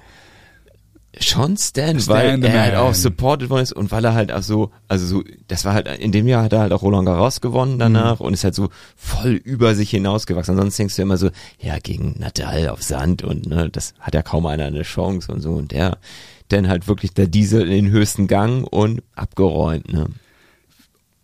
Schon 1.21 1.55
Stan, 1.55 1.97
Stan 1.97 2.13
weil 2.13 2.43
er 2.43 2.61
halt 2.61 2.75
auch 2.75 2.93
supported 2.93 3.49
worden 3.49 3.63
ist 3.63 3.71
und 3.71 3.89
weil 3.91 4.03
er 4.03 4.13
halt 4.15 4.33
auch 4.33 4.41
so, 4.41 4.71
also 4.89 5.05
so, 5.05 5.23
das 5.47 5.63
war 5.63 5.73
halt, 5.73 5.87
in 5.99 6.11
dem 6.11 6.27
Jahr 6.27 6.43
hat 6.43 6.51
er 6.51 6.59
halt 6.59 6.73
auch 6.73 6.81
Roland 6.81 7.05
Garros 7.05 7.39
gewonnen 7.39 7.79
danach 7.79 8.19
Mhm. 8.19 8.25
und 8.25 8.33
ist 8.33 8.43
halt 8.43 8.55
so 8.55 8.67
voll 8.97 9.31
über 9.31 9.75
sich 9.75 9.91
hinausgewachsen. 9.91 10.55
Ansonsten 10.55 10.81
denkst 10.81 10.97
du 10.97 11.01
immer 11.03 11.15
so, 11.15 11.29
ja, 11.61 11.77
gegen 11.79 12.15
Nadal 12.19 12.67
auf 12.67 12.83
Sand 12.83 13.23
und 13.23 13.45
ne, 13.47 13.69
das 13.69 13.93
hat 14.01 14.13
ja 14.13 14.23
kaum 14.23 14.45
einer 14.45 14.65
eine 14.65 14.81
Chance 14.81 15.31
und 15.31 15.39
so 15.39 15.53
und 15.53 15.71
der, 15.71 15.99
dann 16.49 16.67
halt 16.67 16.89
wirklich 16.89 17.13
der 17.13 17.27
Diesel 17.27 17.61
in 17.61 17.69
den 17.85 17.89
höchsten 17.91 18.27
Gang 18.27 18.67
und 18.69 19.01
abgeräumt, 19.15 19.93
ne. 19.93 20.07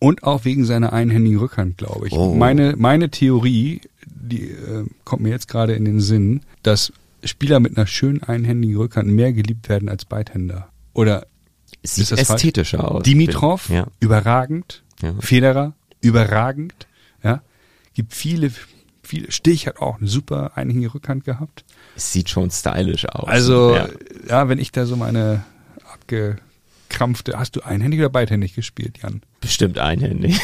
Und 0.03 0.23
auch 0.23 0.45
wegen 0.45 0.65
seiner 0.65 0.93
einhändigen 0.93 1.37
Rückhand, 1.37 1.77
glaube 1.77 2.07
ich. 2.07 2.13
Oh. 2.13 2.33
Meine, 2.33 2.73
meine 2.75 3.11
Theorie, 3.11 3.81
die 4.07 4.49
äh, 4.49 4.85
kommt 5.05 5.21
mir 5.21 5.29
jetzt 5.29 5.47
gerade 5.47 5.73
in 5.73 5.85
den 5.85 5.99
Sinn, 6.01 6.41
dass 6.63 6.91
Spieler 7.23 7.59
mit 7.59 7.77
einer 7.77 7.85
schönen 7.85 8.23
einhändigen 8.23 8.75
Rückhand 8.77 9.09
mehr 9.09 9.31
geliebt 9.31 9.69
werden 9.69 9.89
als 9.89 10.05
Beidhänder. 10.05 10.69
Oder 10.93 11.27
Sieht 11.83 12.03
Ist 12.03 12.11
das 12.13 12.27
falsch? 12.27 12.41
ästhetischer 12.41 12.91
aus. 12.91 13.03
Dimitrov, 13.03 13.69
Ja. 13.69 13.85
überragend. 13.99 14.81
Ja. 15.03 15.13
Federer, 15.19 15.73
überragend. 16.01 16.87
Ja. 17.23 17.41
Gibt 17.93 18.13
viele, 18.13 18.51
viele. 19.03 19.31
Stich 19.31 19.67
hat 19.67 19.77
auch 19.79 19.99
eine 19.99 20.07
super 20.07 20.53
einhändige 20.55 20.93
Rückhand 20.95 21.25
gehabt. 21.25 21.63
Es 21.95 22.11
sieht 22.11 22.29
schon 22.29 22.49
stylisch 22.49 23.07
aus. 23.07 23.27
Also, 23.27 23.75
ja. 23.75 23.87
ja, 24.27 24.49
wenn 24.49 24.57
ich 24.57 24.71
da 24.71 24.85
so 24.87 24.95
meine 24.95 25.43
abgekrampfte, 26.91 27.37
hast 27.37 27.55
du 27.55 27.61
einhändig 27.61 27.99
oder 27.99 28.09
beidhändig 28.09 28.53
gespielt, 28.53 28.99
Jan? 29.01 29.21
bestimmt 29.39 29.79
einhändig. 29.79 30.39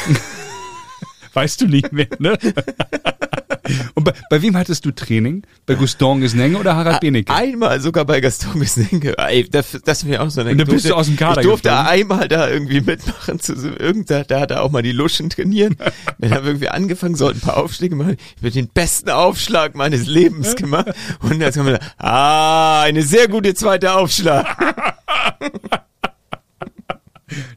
Weißt 1.34 1.60
du 1.60 1.66
nicht 1.66 1.92
mehr, 1.92 2.08
ne? 2.18 2.38
Und 3.94 4.04
bei, 4.04 4.12
bei 4.30 4.40
wem 4.40 4.56
hattest 4.56 4.86
du 4.86 4.92
Training? 4.92 5.42
Bei 5.66 5.74
Guston 5.74 6.22
Gesnenge 6.22 6.56
oder 6.56 6.74
Harald 6.74 7.00
Benecke? 7.00 7.32
Einmal 7.34 7.80
sogar 7.80 8.06
bei 8.06 8.20
Gaston 8.20 8.58
Gesnenge. 8.60 9.16
Ey, 9.18 9.46
das, 9.48 9.78
das 9.84 10.06
wäre 10.06 10.22
auch 10.22 10.30
so 10.30 10.40
eine 10.40 10.52
Und 10.52 10.58
dann 10.58 10.68
bist 10.68 10.88
du 10.88 10.94
aus 10.94 11.06
dem 11.06 11.16
Kader 11.16 11.42
Ich 11.42 11.46
durfte 11.46 11.68
geflogen. 11.68 11.86
einmal 11.86 12.28
da 12.28 12.48
irgendwie 12.48 12.80
mitmachen 12.80 13.38
zu 13.40 13.52
irgendeiner, 13.52 14.24
da 14.24 14.40
hat 14.40 14.50
er 14.52 14.62
auch 14.62 14.70
mal 14.70 14.82
die 14.82 14.92
Luschen 14.92 15.28
trainieren. 15.28 15.76
Wir 16.18 16.30
haben 16.30 16.46
irgendwie 16.46 16.70
angefangen, 16.70 17.14
sollten 17.14 17.40
ein 17.40 17.42
paar 17.42 17.58
Aufschläge 17.58 17.94
machen. 17.94 18.16
Ich 18.36 18.42
habe 18.42 18.50
den 18.50 18.68
besten 18.68 19.10
Aufschlag 19.10 19.74
meines 19.74 20.06
Lebens 20.06 20.56
gemacht. 20.56 20.88
Und 21.20 21.38
dann 21.38 21.52
haben 21.52 21.66
wir 21.66 21.78
gesagt, 21.78 21.94
ah, 21.98 22.82
eine 22.82 23.02
sehr 23.02 23.28
gute 23.28 23.52
zweite 23.54 23.94
Aufschlag. 23.94 24.46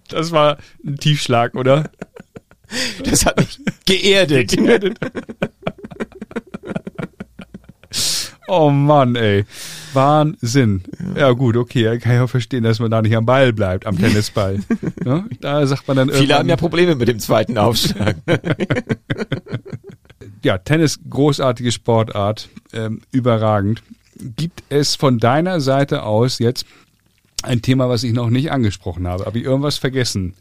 Das 0.08 0.32
war 0.32 0.58
ein 0.86 0.98
Tiefschlag, 0.98 1.56
oder? 1.56 1.90
Das 3.04 3.26
hat 3.26 3.38
mich 3.38 3.60
geerdet. 3.86 4.56
Oh 8.54 8.70
Mann, 8.70 9.16
ey. 9.16 9.46
Wahnsinn. 9.94 10.84
Ja, 11.16 11.32
gut, 11.32 11.56
okay. 11.56 11.84
ja, 11.84 11.98
Kann 11.98 12.16
ich 12.16 12.20
auch 12.20 12.30
verstehen, 12.30 12.64
dass 12.64 12.80
man 12.80 12.92
da 12.92 13.02
nicht 13.02 13.16
am 13.16 13.26
Ball 13.26 13.54
bleibt, 13.54 13.86
am 13.86 13.98
Tennisball. 13.98 14.60
ne? 15.06 15.26
Da 15.40 15.66
sagt 15.66 15.88
man 15.88 15.96
dann 15.96 16.10
Viele 16.10 16.38
haben 16.38 16.50
ja 16.50 16.58
Probleme 16.58 16.96
mit 16.96 17.08
dem 17.08 17.20
zweiten 17.20 17.58
Aufschlag. 17.58 18.18
ja, 20.44 20.58
Tennis, 20.58 21.00
großartige 21.10 21.72
Sportart, 21.72 22.50
ähm, 22.74 23.00
überragend. 23.12 23.84
Gibt 24.18 24.64
es 24.68 24.96
von 24.96 25.18
deiner 25.18 25.62
Seite 25.62 26.04
aus 26.04 26.40
jetzt 26.40 26.66
ein 27.44 27.62
Thema, 27.62 27.90
was 27.90 28.04
ich 28.04 28.14
noch 28.14 28.30
nicht 28.30 28.52
angesprochen 28.52 29.08
habe? 29.08 29.26
Habe 29.26 29.40
ich 29.40 29.46
irgendwas 29.46 29.78
vergessen, 29.78 30.34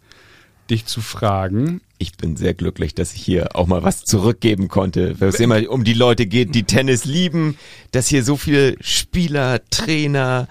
dich 0.71 0.87
zu 0.87 1.01
fragen? 1.01 1.81
Ich 1.99 2.17
bin 2.17 2.37
sehr 2.37 2.55
glücklich, 2.55 2.95
dass 2.95 3.13
ich 3.13 3.23
hier 3.23 3.57
auch 3.57 3.67
mal 3.67 3.83
was 3.83 4.05
zurückgeben 4.05 4.69
konnte, 4.69 5.21
weil 5.21 5.29
es 5.29 5.41
immer 5.41 5.69
um 5.69 5.85
die 5.85 5.95
Leute 5.95 6.27
geht, 6.27 6.55
die 6.55 6.65
Tennis 6.65 7.05
lieben, 7.05 7.57
dass 7.91 8.09
hier 8.09 8.25
so 8.25 8.37
viele 8.37 8.77
Spieler, 8.81 9.61
Trainer, 9.71 10.49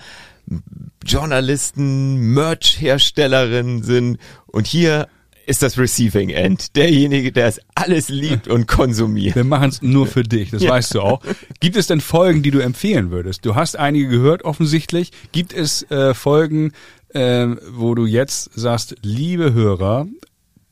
Journalisten, 1.06 2.34
Merch-Herstellerinnen 2.34 3.84
sind 3.84 4.20
und 4.48 4.68
hier 4.68 5.08
ist 5.50 5.64
das 5.64 5.80
Receiving 5.80 6.30
End, 6.30 6.76
derjenige, 6.76 7.32
der 7.32 7.48
es 7.48 7.60
alles 7.74 8.08
liebt 8.10 8.48
und 8.48 8.68
konsumiert. 8.68 9.36
Wir 9.36 9.44
machen 9.44 9.70
es 9.70 9.82
nur 9.82 10.06
für 10.06 10.22
dich, 10.22 10.52
das 10.52 10.62
Ja. 10.62 10.70
weißt 10.70 10.94
du 10.94 11.02
auch. 11.02 11.22
Gibt 11.60 11.76
es 11.76 11.88
denn 11.88 12.02
Folgen, 12.02 12.44
die 12.44 12.52
du 12.52 12.60
empfehlen 12.60 13.10
würdest? 13.10 13.46
Du 13.46 13.56
hast 13.56 13.76
einige 13.76 14.08
gehört, 14.10 14.44
offensichtlich. 14.46 15.12
Gibt 15.32 15.52
es 15.52 15.90
äh, 15.90 16.14
Folgen, 16.14 16.72
äh, 17.16 17.48
wo 17.72 17.96
du 17.96 18.06
jetzt 18.06 18.52
sagst, 18.54 18.98
liebe 19.02 19.52
Hörer, 19.52 20.06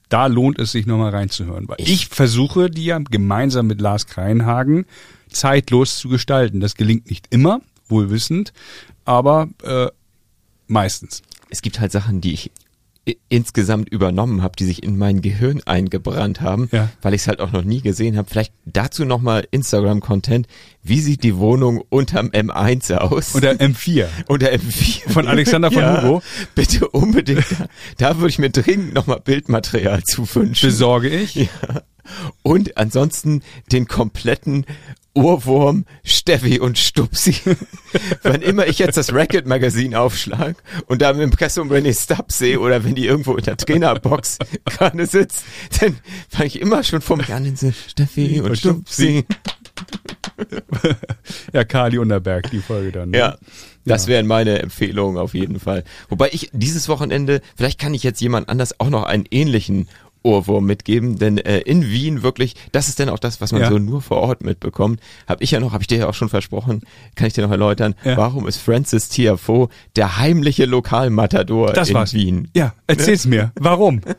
da 0.09 0.27
lohnt 0.27 0.59
es 0.59 0.73
sich 0.73 0.85
nochmal 0.85 1.09
reinzuhören? 1.09 1.67
Weil 1.67 1.77
ich, 1.79 2.07
versuche, 2.07 2.69
die 2.69 2.85
ja 2.85 2.99
gemeinsam 2.99 3.65
mit 3.65 3.81
Lars 3.81 4.05
Kreinhagen 4.05 4.85
zeitlos 5.29 5.97
zu 5.97 6.07
gestalten. 6.07 6.59
Das 6.59 6.75
gelingt 6.75 7.09
nicht 7.09 7.25
immer, 7.31 7.61
wohlwissend, 7.89 8.53
aber 9.05 9.49
äh, 9.63 9.87
meistens. 10.67 11.23
Es 11.49 11.63
gibt 11.63 11.79
halt 11.79 11.91
Sachen, 11.91 12.21
die 12.21 12.33
ich 12.33 12.51
insgesamt 13.29 13.89
übernommen 13.89 14.41
habe, 14.41 14.55
die 14.57 14.65
sich 14.65 14.83
in 14.83 14.97
mein 14.97 15.21
Gehirn 15.21 15.61
eingebrannt 15.65 16.41
haben, 16.41 16.69
Ja. 16.71 16.89
weil 17.01 17.13
ich 17.13 17.21
es 17.21 17.27
halt 17.27 17.39
auch 17.39 17.51
noch 17.51 17.63
nie 17.63 17.81
gesehen 17.81 18.17
habe. 18.17 18.29
Vielleicht 18.29 18.53
dazu 18.65 19.05
nochmal 19.05 19.47
Instagram-Content. 19.51 20.47
Wie 20.83 20.99
sieht 20.99 21.23
die 21.23 21.37
Wohnung 21.37 21.83
unterm 21.89 22.27
M1 22.29 22.93
aus? 22.95 23.35
Und 23.35 23.43
der 23.43 23.59
M4 23.59 24.07
Oder 24.29 24.51
M4. 24.53 25.09
von 25.09 25.27
Alexander 25.27 25.71
von 25.71 25.81
ja, 25.81 26.01
Hugo 26.03 26.21
Bitte 26.55 26.87
unbedingt. 26.89 27.45
Da, 27.97 28.09
da 28.09 28.17
würde 28.17 28.29
ich 28.29 28.39
mir 28.39 28.49
dringend 28.49 28.93
nochmal 28.93 29.19
Bildmaterial 29.19 30.03
zu 30.03 30.27
wünschen. 30.35 30.67
besorge 30.67 31.09
ich. 31.09 31.35
Ja. 31.35 31.47
Und 32.41 32.77
ansonsten 32.77 33.41
den 33.71 33.87
kompletten 33.87 34.65
Ohrwurm 35.17 35.85
Steffi 36.03 36.59
und 36.59 36.77
Stupsi. 36.77 37.35
Wann 38.23 38.43
immer 38.43 38.67
ich 38.67 38.77
jetzt 38.77 38.97
das 38.97 39.11
Racket 39.11 39.47
Magazin 39.47 39.95
aufschlag 39.95 40.55
und 40.85 41.01
da 41.01 41.09
im 41.09 41.21
Impressum 41.21 41.71
René 41.71 41.99
Stubbs 41.99 42.37
sehe 42.37 42.59
oder 42.59 42.83
wenn 42.83 42.93
die 42.93 43.07
irgendwo 43.07 43.35
in 43.35 43.43
der 43.43 43.57
Trainerbox 43.57 44.37
gerade 44.65 45.05
sitzt, 45.07 45.43
dann 45.79 45.97
fange 46.29 46.47
ich 46.47 46.61
immer 46.61 46.83
schon 46.83 47.01
vom 47.01 47.19
an 47.21 47.55
so, 47.55 47.71
Steffi 47.71 48.39
und 48.41 48.51
Und 48.51 48.57
Stupsi. 48.57 49.25
Ja, 51.51 51.63
Kali 51.63 51.97
Unterberg, 51.97 52.51
die 52.51 52.59
Folge 52.59 52.91
dann. 52.91 53.09
ne? 53.09 53.17
Ja. 53.17 53.37
Das 53.85 54.05
wären 54.05 54.27
meine 54.27 54.59
Empfehlungen 54.59 55.17
auf 55.17 55.33
jeden 55.33 55.59
Fall. 55.59 55.83
Wobei 56.09 56.29
ich 56.31 56.51
dieses 56.53 56.89
Wochenende, 56.89 57.41
vielleicht 57.55 57.79
kann 57.79 57.95
ich 57.95 58.03
jetzt 58.03 58.21
jemand 58.21 58.49
anders 58.49 58.79
auch 58.79 58.89
noch 58.89 59.03
einen 59.03 59.25
ähnlichen 59.31 59.87
Ohrwurm 60.27 60.65
mitgeben, 60.65 61.17
denn 61.17 61.37
äh, 61.37 61.59
in 61.59 61.89
Wien 61.89 62.21
wirklich, 62.23 62.55
das 62.71 62.89
ist 62.89 62.99
dann 62.99 63.09
auch 63.09 63.19
das, 63.19 63.41
was 63.41 63.51
man 63.51 63.61
Ja. 63.61 63.69
so 63.69 63.77
nur 63.79 64.01
vor 64.01 64.17
Ort 64.17 64.43
mitbekommt. 64.43 64.99
Habe 65.27 65.43
ich 65.43 65.51
ja 65.51 65.59
noch, 65.59 65.71
habe 65.73 65.83
ich 65.83 65.87
dir 65.87 65.97
ja 65.97 66.07
auch 66.09 66.13
schon 66.13 66.29
versprochen, 66.29 66.81
kann 67.15 67.27
ich 67.27 67.33
dir 67.33 67.43
noch 67.43 67.51
erläutern, 67.51 67.95
Ja. 68.03 68.17
warum 68.17 68.47
ist 68.47 68.57
Francis 68.57 69.09
Tiafoe 69.09 69.69
der 69.95 70.17
heimliche 70.17 70.65
Lokalmatador 70.65 71.73
Das 71.73 71.89
in 71.89 71.95
war's. 71.95 72.13
Wien? 72.13 72.49
Ja, 72.55 72.73
erzähl's 72.87 73.25
mir. 73.25 73.51
Warum? 73.55 74.01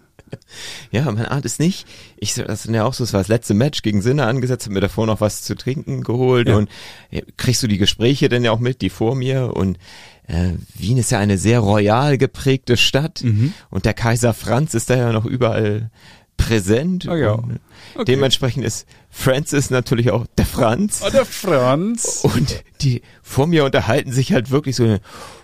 Ja, 0.90 1.04
man 1.10 1.24
ahnt 1.24 1.46
es 1.46 1.58
nicht. 1.58 1.86
Ich, 2.18 2.34
das 2.34 2.66
ist 2.66 2.70
ja 2.74 2.84
auch 2.84 2.92
so, 2.92 3.02
es 3.02 3.14
war 3.14 3.20
das 3.20 3.28
letzte 3.28 3.54
Match 3.54 3.80
gegen 3.80 4.02
Sinne 4.02 4.26
angesetzt, 4.26 4.66
hab 4.66 4.74
mir 4.74 4.80
davor 4.80 5.06
noch 5.06 5.22
was 5.22 5.40
zu 5.40 5.54
trinken 5.56 6.02
geholt 6.02 6.48
Ja. 6.48 6.56
und 6.56 6.68
ja, 7.10 7.22
kriegst 7.38 7.62
du 7.62 7.66
die 7.66 7.78
Gespräche 7.78 8.28
denn 8.28 8.44
ja 8.44 8.52
auch 8.52 8.58
mit, 8.58 8.82
die 8.82 8.90
vor 8.90 9.14
mir 9.14 9.56
und 9.56 9.78
äh, 10.28 10.52
Wien 10.74 10.96
ist 10.98 11.10
ja 11.10 11.18
eine 11.18 11.36
sehr 11.38 11.58
royal 11.60 12.16
geprägte 12.18 12.76
Stadt 12.76 13.22
Mhm. 13.24 13.52
und 13.70 13.84
der 13.84 13.94
Kaiser 13.94 14.32
Franz 14.34 14.74
ist 14.74 14.88
da 14.90 14.96
ja 14.96 15.12
noch 15.12 15.24
überall 15.24 15.90
präsent. 16.36 17.08
Ah 17.08 17.16
ja. 17.16 17.32
Okay. 17.32 18.04
Dementsprechend 18.06 18.64
ist 18.64 18.86
Francis 19.10 19.70
natürlich 19.70 20.10
auch 20.12 20.26
der 20.38 20.46
Franz. 20.46 21.02
Oh, 21.04 21.10
der 21.10 21.24
Franz. 21.24 22.20
Und 22.22 22.62
die 22.80 23.02
vor 23.22 23.46
mir 23.48 23.64
unterhalten 23.64 24.12
sich 24.12 24.32
halt 24.32 24.50
wirklich 24.50 24.76
so, 24.76 24.98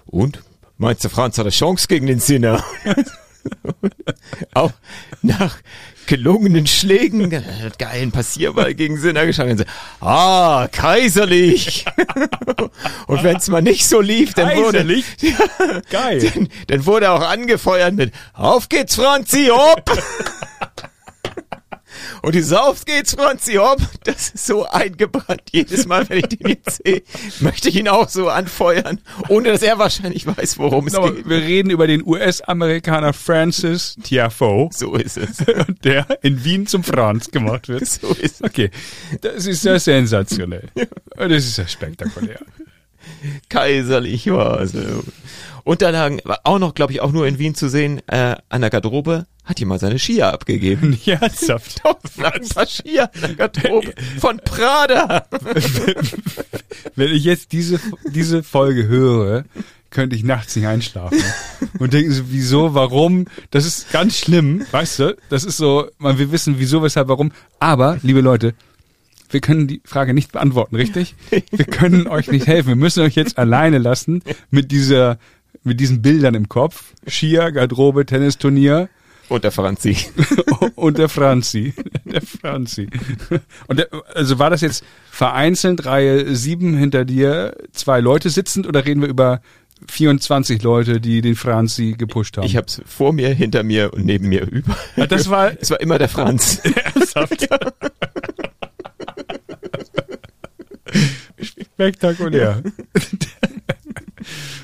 und 0.07 0.43
meinst 0.79 1.05
du, 1.05 1.09
Franz 1.09 1.37
hat 1.39 1.47
eine 1.47 1.51
Chance 1.51 1.89
gegen 1.89 2.07
den 2.07 2.21
Sinner? 2.21 2.63
auch 4.55 4.73
nach 5.23 5.57
gelungenen 6.07 6.67
Schlägen, 6.67 7.33
äh, 7.33 7.43
geilen 7.79 8.13
Passierball 8.13 8.75
gegen 8.75 8.99
Sinner 8.99 9.25
so, 9.33 9.65
ah, 10.01 10.69
kaiserlich. 10.71 11.85
und 13.07 13.23
wenn 13.23 13.37
es 13.37 13.49
mal 13.49 13.63
nicht 13.63 13.87
so 13.87 14.01
lief, 14.01 14.35
dann 14.35 14.57
wurde? 14.57 14.85
Geil. 15.91 16.31
dann, 16.35 16.49
dann 16.67 16.87
wurde 16.87 17.11
auch 17.11 17.23
angefeuert 17.23 17.95
mit, 17.95 18.13
auf 18.35 18.69
geht's 18.69 18.97
Franzi, 18.97 19.51
hopp! 19.51 19.91
Und 22.25 22.35
dieses 22.35 22.55
Auf 22.55 22.87
geht's, 22.87 23.13
Franzi, 23.15 23.55
hopp, 23.55 23.81
das 24.05 24.31
ist 24.31 24.47
so 24.47 24.67
eingebrannt. 24.67 25.43
Jedes 25.53 25.87
Mal, 25.87 26.09
wenn 26.09 26.19
ich 26.19 26.29
den 26.29 26.49
jetzt 26.49 26.83
sehe, 26.83 27.03
möchte 27.41 27.69
ich 27.69 27.77
ihn 27.77 27.87
auch 27.89 28.09
so 28.09 28.31
anfeuern, 28.31 29.01
ohne 29.29 29.51
dass 29.53 29.63
er 29.63 29.79
wahrscheinlich 29.79 30.27
weiß, 30.27 30.59
worum 30.59 30.87
es 30.87 30.95
Aber 30.95 31.13
geht. 31.13 31.29
wir 31.29 31.37
reden 31.37 31.69
über 31.69 31.87
den 31.87 32.03
US-Amerikaner 32.03 33.13
Francis 33.13 33.97
Tiafoe, 34.03 34.71
So 34.73 34.95
ist 34.95 35.19
es. 35.19 35.37
der 35.85 36.07
in 36.23 36.43
Wien 36.45 36.67
zum 36.67 36.83
Franz 36.83 37.31
gemacht 37.31 37.69
wird. 37.69 37.87
So 37.87 38.09
ist 38.09 38.41
es. 38.41 38.43
Okay, 38.43 38.71
das 39.21 39.47
ist 39.47 39.63
ja 39.65 39.79
sensationell. 39.79 40.69
Das 41.17 41.45
ist 41.45 41.59
ja 41.59 41.69
spektakulär. 41.69 42.41
Kaiserlich 43.51 44.31
war 44.31 44.61
es. 44.63 44.73
Unterlagen, 45.65 46.21
war 46.25 46.41
auch 46.45 46.59
noch, 46.59 46.75
glaube 46.75 46.93
ich, 46.93 47.01
auch 47.01 47.13
nur 47.13 47.27
in 47.27 47.39
Wien 47.39 47.55
zu 47.55 47.69
sehen, 47.69 48.01
äh, 48.07 48.37
an 48.49 48.61
der 48.61 48.71
Garderobe, 48.71 49.27
hat 49.45 49.61
jemand 49.61 49.81
seine 49.81 49.99
Skier 49.99 50.33
abgegeben. 50.33 50.99
Ja, 51.05 51.15
ernsthaft. 51.21 51.83
Ein 51.85 52.49
paar 52.49 52.67
Skier 52.67 53.11
an 53.15 53.21
der 53.21 53.35
Garderobe 53.35 53.95
von 54.19 54.39
Prada. 54.39 55.27
Wenn 56.97 57.13
ich 57.13 57.25
jetzt 57.25 57.53
diese, 57.53 57.81
diese 58.11 58.43
Folge 58.43 58.87
höre, 58.87 59.45
könnte 59.91 60.17
ich 60.17 60.25
nachts 60.25 60.57
nicht 60.57 60.67
einschlafen. 60.67 61.23
Und 61.79 61.93
denken 61.93 62.13
so, 62.13 62.25
wieso, 62.29 62.75
warum? 62.75 63.27
Das 63.51 63.65
ist 63.65 63.91
ganz 63.93 64.19
schlimm, 64.19 64.67
weißt 64.71 64.99
du? 64.99 65.17
Das 65.31 65.45
ist 65.45 65.57
so, 65.57 65.89
man 65.99 66.19
will 66.19 66.33
wissen, 66.33 66.57
wieso, 66.59 66.83
weshalb, 66.83 67.09
warum. 67.09 67.33
Aber, 67.61 67.99
liebe 68.03 68.21
Leute, 68.21 68.55
wir 69.31 69.41
können 69.41 69.67
die 69.67 69.81
Frage 69.85 70.15
nicht 70.15 70.33
beantworten, 70.33 70.77
richtig? 70.77 71.15
Wir 71.51 71.65
können 71.65 72.07
euch 72.07 72.31
nicht 72.31 72.47
helfen. 72.47 72.69
Wir 72.69 72.77
müssen 72.77 73.03
euch 73.03 73.15
jetzt 73.15 73.39
alleine 73.39 73.79
lassen 73.79 74.23
mit 74.51 74.71
dieser, 74.71 75.19
mit 75.63 75.81
diesen 75.81 76.03
Bildern 76.03 76.35
im 76.35 76.49
Kopf. 76.49 76.93
Skier, 77.07 77.53
Garderobe, 77.53 78.07
Tennisturnier 78.07 78.89
Und 79.29 79.45
der 79.45 79.53
Franzi. 79.53 79.97
und 80.75 80.99
der 80.99 81.09
Franzi. 81.09 81.73
Der 82.05 82.21
Franzi. 82.23 82.89
Und 83.67 83.79
der, 83.79 83.89
also 84.15 84.39
war 84.39 84.51
das 84.51 84.61
jetzt 84.61 84.85
vereinzelt 85.11 85.87
Reihe 85.87 86.35
7 86.35 86.77
hinter 86.77 87.05
dir, 87.05 87.57
zwei 87.73 88.01
Leute 88.01 88.29
sitzend 88.31 88.67
oder 88.67 88.85
reden 88.85 89.01
wir 89.01 89.09
über 89.09 89.41
24 89.89 90.63
Leute, 90.63 91.01
die 91.01 91.23
den 91.23 91.37
Franzi 91.37 91.95
gepusht 91.97 92.37
haben? 92.37 92.45
Ich 92.47 92.57
hab's 92.57 92.83
vor 92.87 93.13
mir, 93.13 93.31
hinter 93.31 93.63
mir 93.63 93.95
und 93.95 94.05
neben 94.05 94.29
mir 94.29 94.47
über. 94.47 94.77
Ja, 94.97 95.07
das 95.07 95.31
war 95.31 95.53
Es 95.59 95.71
war 95.71 95.81
immer 95.81 95.99
der 95.99 96.09
Franz. 96.09 96.61
ernsthaft. 96.95 97.49
Spektakulär. 101.75 102.63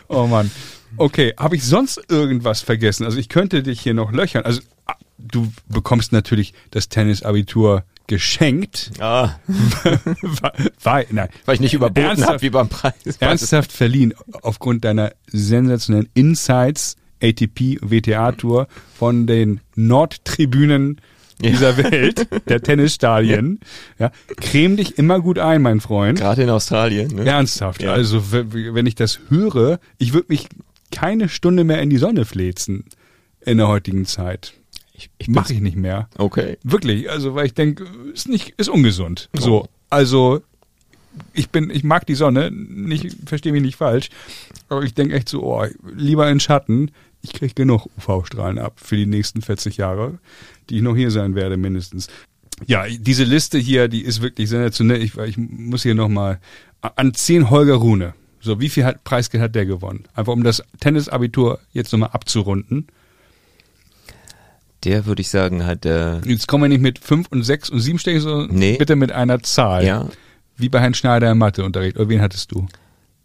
oh 0.08 0.26
Mann. 0.26 0.50
Okay, 0.96 1.34
habe 1.38 1.56
ich 1.56 1.64
sonst 1.64 2.00
irgendwas 2.08 2.60
vergessen? 2.60 3.04
Also 3.04 3.18
ich 3.18 3.28
könnte 3.28 3.62
dich 3.62 3.80
hier 3.80 3.94
noch 3.94 4.12
löchern. 4.12 4.44
Also 4.44 4.60
ah, 4.86 4.94
du 5.18 5.52
bekommst 5.68 6.12
natürlich 6.12 6.52
das 6.70 6.88
Tennisabitur 6.88 7.84
geschenkt. 8.06 8.90
Ah, 8.98 9.36
war, 10.82 11.04
nein, 11.10 11.28
weil 11.44 11.54
ich 11.54 11.60
nicht 11.60 11.74
überboten 11.74 12.06
Ernsthaft? 12.06 12.30
habe 12.32 12.42
wie 12.42 12.50
beim 12.50 12.68
Preis. 12.68 12.94
ernsthaft 13.20 13.70
verliehen 13.70 14.14
aufgrund 14.42 14.84
deiner 14.84 15.12
sensationellen 15.28 16.08
Insights 16.14 16.96
ATP 17.22 17.78
WTA 17.82 18.32
Tour 18.32 18.66
von 18.98 19.26
den 19.26 19.60
Nordtribünen 19.76 21.00
dieser 21.40 21.76
Welt, 21.76 22.26
der 22.48 22.60
Tennisstadien. 22.62 23.60
Ja, 23.98 24.10
creme 24.36 24.76
dich 24.76 24.98
immer 24.98 25.20
gut 25.20 25.38
ein, 25.38 25.62
mein 25.62 25.80
Freund. 25.80 26.18
Gerade 26.18 26.42
in 26.42 26.50
Australien. 26.50 27.14
Ne? 27.14 27.24
Ernsthaft. 27.24 27.82
Ja. 27.82 27.92
Also 27.92 28.32
wenn 28.32 28.86
ich 28.86 28.94
das 28.94 29.20
höre, 29.28 29.78
ich 29.98 30.12
würde 30.12 30.26
mich 30.28 30.48
keine 30.90 31.28
Stunde 31.28 31.64
mehr 31.64 31.80
in 31.82 31.90
die 31.90 31.98
Sonne 31.98 32.24
flezen 32.24 32.84
in 33.40 33.58
der 33.58 33.68
heutigen 33.68 34.06
Zeit. 34.06 34.54
Ich, 34.92 35.10
ich 35.18 35.28
Mache 35.28 35.54
ich 35.54 35.60
nicht 35.60 35.76
mehr. 35.76 36.08
Okay. 36.18 36.58
Wirklich, 36.62 37.10
also 37.10 37.34
weil 37.34 37.46
ich 37.46 37.54
denke, 37.54 37.86
ist 38.12 38.28
nicht, 38.28 38.54
ist 38.58 38.68
ungesund. 38.68 39.30
Oh. 39.36 39.40
So, 39.40 39.68
also 39.88 40.42
ich 41.32 41.50
bin, 41.50 41.70
ich 41.70 41.84
mag 41.84 42.06
die 42.06 42.14
Sonne, 42.14 42.50
nicht, 42.50 43.16
verstehe 43.26 43.52
mich 43.52 43.62
nicht 43.62 43.76
falsch, 43.76 44.10
aber 44.68 44.82
ich 44.82 44.94
denke 44.94 45.14
echt 45.14 45.28
so, 45.28 45.42
oh, 45.42 45.66
lieber 45.94 46.30
in 46.30 46.40
Schatten. 46.40 46.90
Ich 47.22 47.32
kriege 47.32 47.52
genug 47.52 47.86
UV-Strahlen 47.98 48.58
ab 48.58 48.80
für 48.82 48.96
die 48.96 49.06
nächsten 49.06 49.42
40 49.42 49.76
Jahre, 49.76 50.18
die 50.68 50.76
ich 50.76 50.82
noch 50.82 50.96
hier 50.96 51.10
sein 51.10 51.34
werde 51.34 51.56
mindestens. 51.56 52.08
Ja, 52.66 52.86
diese 52.88 53.24
Liste 53.24 53.58
hier, 53.58 53.88
die 53.88 54.02
ist 54.02 54.22
wirklich 54.22 54.48
sensationell. 54.48 55.02
Ich, 55.02 55.16
ich 55.16 55.36
muss 55.36 55.82
hier 55.82 55.94
nochmal 55.94 56.40
an 56.80 57.12
10 57.12 57.50
Holger 57.50 57.74
Rune. 57.74 58.14
So, 58.40 58.58
wie 58.60 58.68
viel 58.68 58.84
hat, 58.84 59.04
Preisgeld 59.04 59.42
hat 59.42 59.54
der 59.54 59.66
gewonnen? 59.66 60.04
Einfach 60.14 60.32
um 60.32 60.42
das 60.44 60.62
Tennisabitur 60.80 61.58
jetzt 61.72 61.92
nochmal 61.92 62.10
abzurunden. 62.12 62.86
Der 64.84 65.04
würde 65.04 65.20
ich 65.20 65.28
sagen 65.28 65.66
hat 65.66 65.84
äh, 65.84 66.20
Jetzt 66.20 66.48
kommen 66.48 66.64
wir 66.64 66.68
nicht 66.68 66.80
mit 66.80 66.98
5 66.98 67.28
und 67.30 67.42
6 67.42 67.68
und 67.70 67.80
7 67.80 67.98
Stechen, 67.98 68.20
sondern 68.22 68.56
Nee. 68.56 68.76
bitte 68.78 68.96
mit 68.96 69.12
einer 69.12 69.42
Zahl. 69.42 69.84
ja 69.84 70.08
Wie 70.56 70.70
bei 70.70 70.80
Herrn 70.80 70.94
Schneider 70.94 71.30
im 71.30 71.38
Matheunterricht. 71.38 71.96
Oder 71.96 72.08
wen 72.08 72.20
hattest 72.22 72.52
du? 72.52 72.66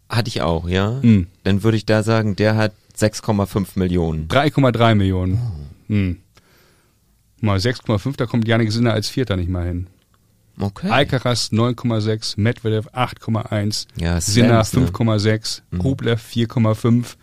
hatte 0.08 0.28
ich 0.28 0.40
auch, 0.40 0.68
ja. 0.68 1.00
Hm. 1.02 1.26
Dann 1.42 1.64
würde 1.64 1.76
ich 1.76 1.84
da 1.84 2.04
sagen, 2.04 2.36
der 2.36 2.54
hat 2.56 2.72
6,5 2.96 3.70
Millionen. 3.74 4.28
3,3 4.28 4.94
Millionen. 4.94 5.40
Hm. 5.88 6.18
Mal 7.40 7.58
6,5, 7.58 8.16
da 8.16 8.26
kommt 8.26 8.46
Janik 8.46 8.70
Sinner 8.70 8.92
als 8.92 9.08
Vierter 9.08 9.36
nicht 9.36 9.48
mal 9.50 9.66
hin. 9.66 9.88
Okay. 10.58 10.88
Alcaraz 10.88 11.50
9,6, 11.52 12.34
Medvedev 12.40 12.88
8,1, 12.94 13.86
Ja, 13.96 14.20
Sinner 14.20 14.64
Slams, 14.64 14.90
ne? 14.92 15.04
5,6, 15.06 15.62
Rublev 15.82 16.22
4,5 16.22 17.16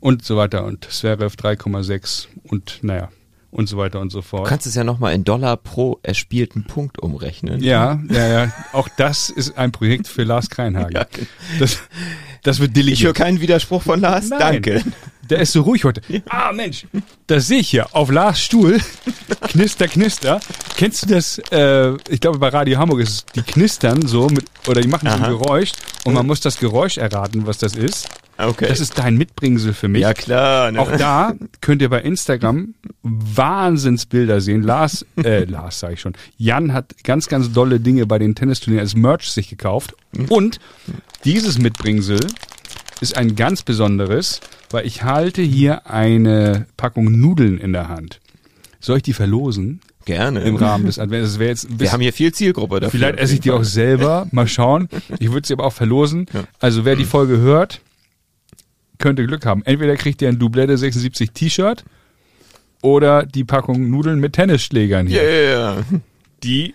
und 0.00 0.24
so 0.24 0.36
weiter 0.36 0.64
und 0.64 0.84
Zverev 0.90 1.34
3,6 1.36 2.26
und 2.44 2.78
naja 2.82 3.10
und 3.50 3.68
so 3.68 3.76
weiter 3.76 4.00
und 4.00 4.10
so 4.10 4.18
Du 4.18 4.22
fort. 4.26 4.48
kannst 4.48 4.66
es 4.66 4.74
ja 4.74 4.82
nochmal 4.82 5.14
in 5.14 5.22
Dollar 5.22 5.56
pro 5.56 6.00
erspielten 6.02 6.64
Punkt 6.64 6.98
umrechnen. 6.98 7.62
Ja, 7.62 8.00
ja, 8.10 8.26
ja. 8.26 8.52
Auch 8.72 8.88
das 8.96 9.30
ist 9.30 9.56
ein 9.56 9.70
Projekt 9.70 10.08
für 10.08 10.24
Lars 10.24 10.50
Kreinhagen. 10.50 10.92
Ja. 10.96 11.06
Das, 11.60 11.78
das 12.42 12.58
wird 12.58 12.72
Ich 12.72 12.76
höre 12.76 12.84
delegiert. 12.84 13.14
keinen 13.16 13.40
Widerspruch 13.40 13.82
von 13.82 14.00
Lars. 14.00 14.28
Nein. 14.30 14.38
Danke. 14.40 14.82
Der 15.30 15.40
ist 15.40 15.52
so 15.52 15.62
ruhig 15.62 15.84
heute. 15.84 16.02
Ah, 16.28 16.52
Mensch, 16.52 16.86
das 17.26 17.48
sehe 17.48 17.60
ich 17.60 17.70
hier 17.70 17.94
auf 17.94 18.10
Lars 18.10 18.40
Stuhl. 18.40 18.80
Knister, 19.48 19.88
knister. 19.88 20.40
Kennst 20.76 21.02
du 21.02 21.14
das? 21.14 21.38
Äh, 21.50 21.94
ich 22.08 22.20
glaube, 22.20 22.38
bei 22.38 22.48
Radio 22.48 22.78
Hamburg 22.78 23.00
ist 23.00 23.10
es, 23.10 23.26
die 23.34 23.42
knistern 23.42 24.06
so 24.06 24.28
mit, 24.28 24.44
oder 24.66 24.80
die 24.80 24.88
machen 24.88 25.08
so 25.08 25.14
Aha. 25.14 25.24
ein 25.26 25.38
Geräusch 25.38 25.72
und 26.04 26.14
man 26.14 26.26
muss 26.26 26.40
das 26.40 26.58
Geräusch 26.58 26.98
erraten, 26.98 27.46
was 27.46 27.58
das 27.58 27.74
ist. 27.74 28.08
Okay. 28.36 28.66
Das 28.68 28.80
ist 28.80 28.98
dein 28.98 29.16
Mitbringsel 29.16 29.72
für 29.74 29.88
mich. 29.88 30.02
ja 30.02 30.12
klar. 30.12 30.72
Ne? 30.72 30.80
Auch 30.80 30.90
da 30.96 31.34
könnt 31.60 31.82
ihr 31.82 31.88
bei 31.88 32.00
Instagram 32.00 32.74
Wahnsinnsbilder 33.02 34.40
sehen. 34.40 34.62
Lars, 34.62 35.06
äh, 35.22 35.44
Lars 35.44 35.80
sage 35.80 35.94
ich 35.94 36.00
schon. 36.00 36.14
Jan 36.36 36.72
hat 36.72 37.04
ganz, 37.04 37.28
ganz 37.28 37.52
dolle 37.52 37.78
Dinge 37.78 38.06
bei 38.06 38.18
den 38.18 38.34
Tennisturnieren 38.34 38.84
als 38.84 38.96
Merch 38.96 39.30
sich 39.30 39.48
gekauft. 39.48 39.94
Und 40.28 40.58
dieses 41.24 41.58
Mitbringsel 41.58 42.18
ist 43.00 43.16
ein 43.16 43.36
ganz 43.36 43.62
besonderes, 43.62 44.40
weil 44.70 44.86
ich 44.86 45.02
halte 45.02 45.42
hier 45.42 45.86
eine 45.90 46.66
Packung 46.76 47.10
Nudeln 47.20 47.58
in 47.58 47.72
der 47.72 47.88
Hand. 47.88 48.20
Soll 48.80 48.98
ich 48.98 49.02
die 49.02 49.12
verlosen 49.12 49.80
Gerne. 50.04 50.40
im 50.42 50.56
Rahmen 50.56 50.86
des 50.86 50.98
Advents? 50.98 51.66
Wir 51.70 51.92
haben 51.92 52.00
hier 52.00 52.12
viel 52.12 52.32
Zielgruppe 52.32 52.80
dafür. 52.80 52.98
Vielleicht 52.98 53.18
esse 53.18 53.34
ich 53.34 53.40
die 53.40 53.50
auch 53.50 53.64
selber. 53.64 54.26
Mal 54.30 54.46
schauen. 54.46 54.88
Ich 55.18 55.32
würde 55.32 55.46
sie 55.46 55.54
aber 55.54 55.64
auch 55.64 55.72
verlosen. 55.72 56.26
Ja. 56.32 56.44
Also 56.60 56.84
wer 56.84 56.96
die 56.96 57.04
Folge 57.04 57.38
hört, 57.38 57.80
könnte 58.98 59.26
Glück 59.26 59.46
haben. 59.46 59.62
Entweder 59.64 59.96
kriegt 59.96 60.20
ihr 60.22 60.28
ein 60.28 60.38
Doublette 60.38 60.76
76 60.76 61.30
T-Shirt 61.32 61.84
oder 62.82 63.24
die 63.24 63.44
Packung 63.44 63.90
Nudeln 63.90 64.20
mit 64.20 64.34
Tennisschlägern 64.34 65.06
hier. 65.06 65.22
Yeah. 65.22 65.84
Die 66.42 66.74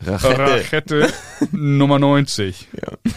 Rachette. 0.00 0.38
Rachette 0.38 1.12
Nummer 1.50 1.98
90. 1.98 2.68
Ja. 2.80 3.12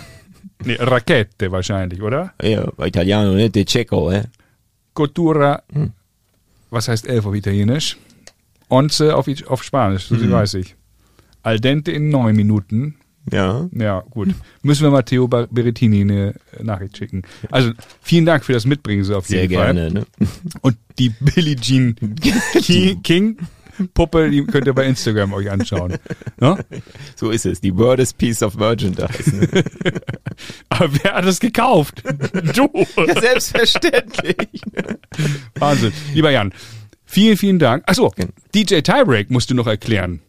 Nee, 0.63 0.75
Rakete 0.79 1.51
wahrscheinlich, 1.51 2.01
oder? 2.01 2.33
Ja, 2.41 2.71
Italiano, 2.85 3.33
ne? 3.33 3.49
De 3.49 3.65
Cecco, 3.67 4.11
eh? 4.11 4.23
Cottura, 4.93 5.63
Hm. 5.73 5.91
was 6.69 6.87
heißt 6.87 7.07
elf 7.07 7.25
auf 7.25 7.33
Italienisch? 7.35 7.97
Onze 8.69 9.15
auf, 9.15 9.27
auf 9.47 9.63
Spanisch, 9.63 10.07
so 10.07 10.15
Mhm. 10.15 10.31
weiß 10.31 10.53
ich. 10.55 10.75
Al 11.43 11.59
dente 11.59 11.91
in 11.91 12.09
neun 12.09 12.35
Minuten. 12.35 12.95
Ja. 13.31 13.67
Ja, 13.73 14.03
gut. 14.09 14.29
Müssen 14.63 14.83
wir 14.83 14.91
Matteo 14.91 15.27
Berettini 15.27 16.01
eine 16.01 16.33
Nachricht 16.61 16.97
schicken. 16.97 17.21
Also 17.51 17.71
vielen 18.01 18.25
Dank 18.25 18.43
für 18.43 18.53
das 18.53 18.65
Mitbringen 18.65 19.03
auf 19.13 19.27
Sehr 19.27 19.41
jeden 19.43 19.53
Fall. 19.55 19.73
gerne, 19.75 19.91
ne? 19.91 20.05
Und 20.61 20.77
die 20.97 21.09
Billie 21.09 21.55
Jean 21.55 21.95
King, 22.61 23.03
King 23.03 23.37
Puppe, 23.89 24.29
die 24.29 24.43
könnt 24.45 24.67
ihr 24.67 24.73
bei 24.73 24.85
Instagram 24.85 25.33
euch 25.33 25.49
anschauen. 25.49 25.97
Ne? 26.39 26.57
So 27.15 27.29
ist 27.29 27.45
es. 27.45 27.61
Die 27.61 27.75
Wordest 27.77 28.17
Piece 28.17 28.41
of 28.41 28.55
Merchandise. 28.55 29.35
Ne? 29.35 29.47
Aber 30.69 30.89
wer 31.03 31.13
hat 31.13 31.25
das 31.25 31.39
gekauft? 31.39 32.03
Du. 32.55 32.69
ja, 32.97 33.21
selbstverständlich. 33.21 34.61
Wahnsinn. 35.55 35.93
Lieber 36.13 36.31
Jan, 36.31 36.53
vielen, 37.05 37.37
vielen 37.37 37.59
Dank. 37.59 37.83
Achso. 37.87 38.11
DJ 38.55 38.81
Tiebreak 38.81 39.29
musst 39.29 39.49
du 39.49 39.53
noch 39.53 39.67
erklären. 39.67 40.21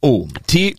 Oh, 0.00 0.28
TY 0.46 0.76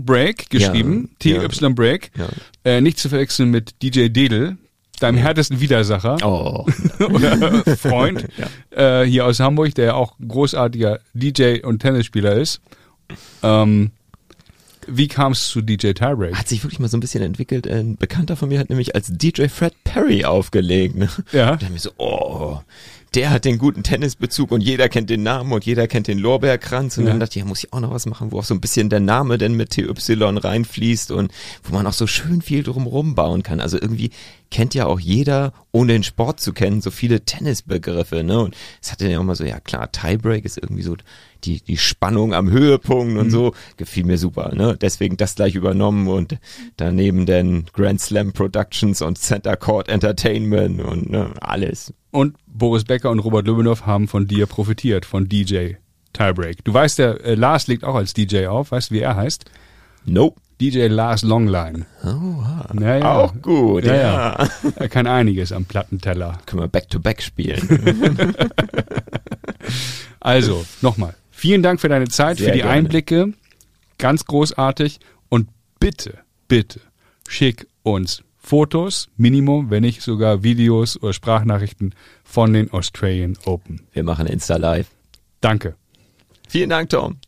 Break 0.00 0.50
geschrieben. 0.50 1.10
Ja, 1.22 1.46
TY 1.46 1.72
Break. 1.74 2.10
Ja. 2.16 2.28
Äh, 2.64 2.80
nicht 2.80 2.98
zu 2.98 3.08
verwechseln 3.08 3.50
mit 3.50 3.82
DJ 3.82 4.08
Dedel, 4.08 4.56
deinem 5.04 5.18
härtesten 5.18 5.60
Widersacher. 5.60 6.16
oh. 6.24 6.66
oder 7.04 7.64
Freund 7.76 8.26
äh, 8.70 9.02
hier 9.04 9.26
aus 9.26 9.40
Hamburg, 9.40 9.74
der 9.74 9.96
auch 9.96 10.14
großartiger 10.26 11.00
DJ 11.12 11.60
und 11.62 11.80
Tennisspieler 11.80 12.34
ist. 12.34 12.60
Ähm, 13.42 13.90
wie 14.86 15.08
kam 15.08 15.32
es 15.32 15.48
zu 15.48 15.62
DJ 15.62 15.92
Tiebreak? 15.92 16.36
Hat 16.36 16.48
sich 16.48 16.62
wirklich 16.62 16.78
mal 16.78 16.88
so 16.88 16.96
ein 16.96 17.00
bisschen 17.00 17.22
entwickelt. 17.22 17.66
Ein 17.66 17.96
Bekannter 17.96 18.36
von 18.36 18.48
mir 18.48 18.58
hat 18.58 18.68
nämlich 18.68 18.94
als 18.94 19.08
DJ 19.10 19.46
Fred 19.48 19.74
Perry 19.84 20.24
aufgelegt. 20.24 20.96
Ne? 20.96 21.08
Ja. 21.32 21.52
Und 21.52 21.62
da 21.62 21.68
mir 21.68 21.78
so, 21.78 21.90
oh, 21.96 22.60
der 23.14 23.30
hat 23.30 23.44
den 23.44 23.58
guten 23.58 23.82
Tennisbezug 23.82 24.50
und 24.50 24.60
jeder 24.60 24.88
kennt 24.88 25.08
den 25.10 25.22
Namen 25.22 25.52
und 25.52 25.64
jeder 25.64 25.86
kennt 25.86 26.08
den 26.08 26.18
Lorbeerkranz. 26.18 26.98
Und 26.98 27.04
Ja. 27.04 27.10
dann 27.10 27.20
dachte 27.20 27.38
ich, 27.38 27.42
ja, 27.44 27.48
muss 27.48 27.62
ich 27.64 27.72
auch 27.72 27.80
noch 27.80 27.90
was 27.92 28.06
machen, 28.06 28.32
wo 28.32 28.38
auch 28.38 28.44
so 28.44 28.54
ein 28.54 28.60
bisschen 28.60 28.88
der 28.90 29.00
Name 29.00 29.38
denn 29.38 29.54
mit 29.54 29.70
TY 29.70 29.86
reinfließt 30.38 31.10
und 31.10 31.32
wo 31.62 31.74
man 31.74 31.86
auch 31.86 31.92
so 31.92 32.06
schön 32.06 32.42
viel 32.42 32.62
drumrum 32.62 33.14
bauen 33.14 33.42
kann. 33.42 33.60
Also 33.60 33.80
irgendwie 33.80 34.10
kennt 34.50 34.74
ja 34.74 34.86
auch 34.86 35.00
jeder, 35.00 35.52
ohne 35.72 35.92
den 35.94 36.02
Sport 36.02 36.40
zu 36.40 36.52
kennen, 36.52 36.80
so 36.80 36.90
viele 36.90 37.24
Tennisbegriffe, 37.24 38.22
ne? 38.22 38.40
Und 38.40 38.56
es 38.82 38.92
hatte 38.92 39.08
ja 39.08 39.18
auch 39.18 39.24
mal 39.24 39.34
so, 39.34 39.44
ja 39.44 39.60
klar, 39.60 39.90
Tiebreak 39.90 40.44
ist 40.44 40.58
irgendwie 40.58 40.82
so 40.82 40.96
die, 41.44 41.60
die 41.60 41.76
Spannung 41.76 42.34
am 42.34 42.50
Höhepunkt 42.50 43.18
und 43.18 43.26
mhm. 43.26 43.30
so. 43.30 43.54
Gefiel 43.76 44.04
mir 44.04 44.18
super, 44.18 44.54
ne? 44.54 44.76
Deswegen 44.80 45.16
das 45.16 45.34
gleich 45.34 45.54
übernommen 45.54 46.08
und 46.08 46.38
daneben 46.76 47.26
dann 47.26 47.66
Grand 47.72 48.00
Slam 48.00 48.32
Productions 48.32 49.02
und 49.02 49.18
Center 49.18 49.56
Court 49.56 49.88
Entertainment 49.88 50.80
und 50.80 51.10
ne, 51.10 51.30
alles. 51.40 51.92
Und 52.10 52.36
Boris 52.46 52.84
Becker 52.84 53.10
und 53.10 53.18
Robert 53.18 53.46
Lübenow 53.46 53.86
haben 53.86 54.08
von 54.08 54.26
dir 54.26 54.46
profitiert, 54.46 55.04
von 55.04 55.28
DJ 55.28 55.74
Tiebreak. 56.12 56.64
Du 56.64 56.72
weißt, 56.72 56.98
der 56.98 57.24
äh, 57.24 57.34
Lars 57.34 57.66
legt 57.66 57.84
auch 57.84 57.96
als 57.96 58.14
DJ 58.14 58.46
auf. 58.46 58.70
Weißt 58.70 58.90
du, 58.90 58.94
wie 58.94 59.00
er 59.00 59.16
heißt? 59.16 59.44
Nope. 60.06 60.40
DJ 60.60 60.86
Lars 60.86 61.22
Longline. 61.22 61.84
Oh, 62.04 62.44
ja, 62.80 62.96
ja. 62.98 63.16
Auch 63.16 63.34
gut, 63.42 63.84
ja, 63.84 63.94
ja. 63.94 64.48
Er 64.76 64.88
kann 64.88 65.08
einiges 65.08 65.50
am 65.50 65.64
Plattenteller. 65.64 66.38
Können 66.46 66.62
wir 66.62 66.68
Back-to-Back 66.68 67.18
-back 67.18 67.22
spielen. 67.22 68.16
also, 70.20 70.64
nochmal. 70.80 71.16
Vielen 71.44 71.62
Dank 71.62 71.78
für 71.78 71.90
deine 71.90 72.08
Zeit, 72.08 72.38
Sehr 72.38 72.46
für 72.46 72.52
die 72.52 72.60
gerne. 72.60 72.72
Einblicke. 72.72 73.34
Ganz 73.98 74.24
großartig. 74.24 74.98
Und 75.28 75.50
bitte, 75.78 76.20
bitte, 76.48 76.80
schick 77.28 77.66
uns 77.82 78.24
Fotos, 78.38 79.10
Minimum, 79.18 79.68
wenn 79.68 79.82
nicht 79.82 80.00
sogar 80.00 80.42
Videos 80.42 80.96
oder 81.02 81.12
Sprachnachrichten 81.12 81.94
von 82.24 82.54
den 82.54 82.72
Australian 82.72 83.36
Open. 83.44 83.82
Wir 83.92 84.04
machen 84.04 84.26
Insta 84.26 84.56
Live. 84.56 84.86
Danke. 85.42 85.76
Vielen 86.48 86.70
Dank, 86.70 86.88
Tom. 86.88 87.18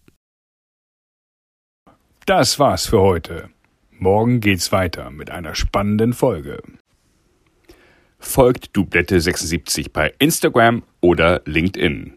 Das 2.25 2.59
war's 2.59 2.87
für 2.87 3.03
heute. 3.03 3.51
Morgen 3.91 4.41
geht's 4.41 4.73
weiter 4.73 5.11
mit 5.11 5.31
einer 5.31 5.55
spannenden 5.55 6.15
Folge. 6.15 6.63
Folgt 8.19 8.75
Dublette76 8.75 9.91
bei 9.93 10.15
Instagram 10.19 10.85
oder 11.03 11.43
LinkedIn. 11.45 12.16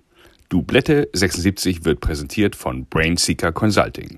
Dublette76 0.51 1.85
wird 1.85 1.99
präsentiert 1.99 2.55
von 2.55 2.85
Brainseeker 2.87 3.51
Consulting. 3.51 4.17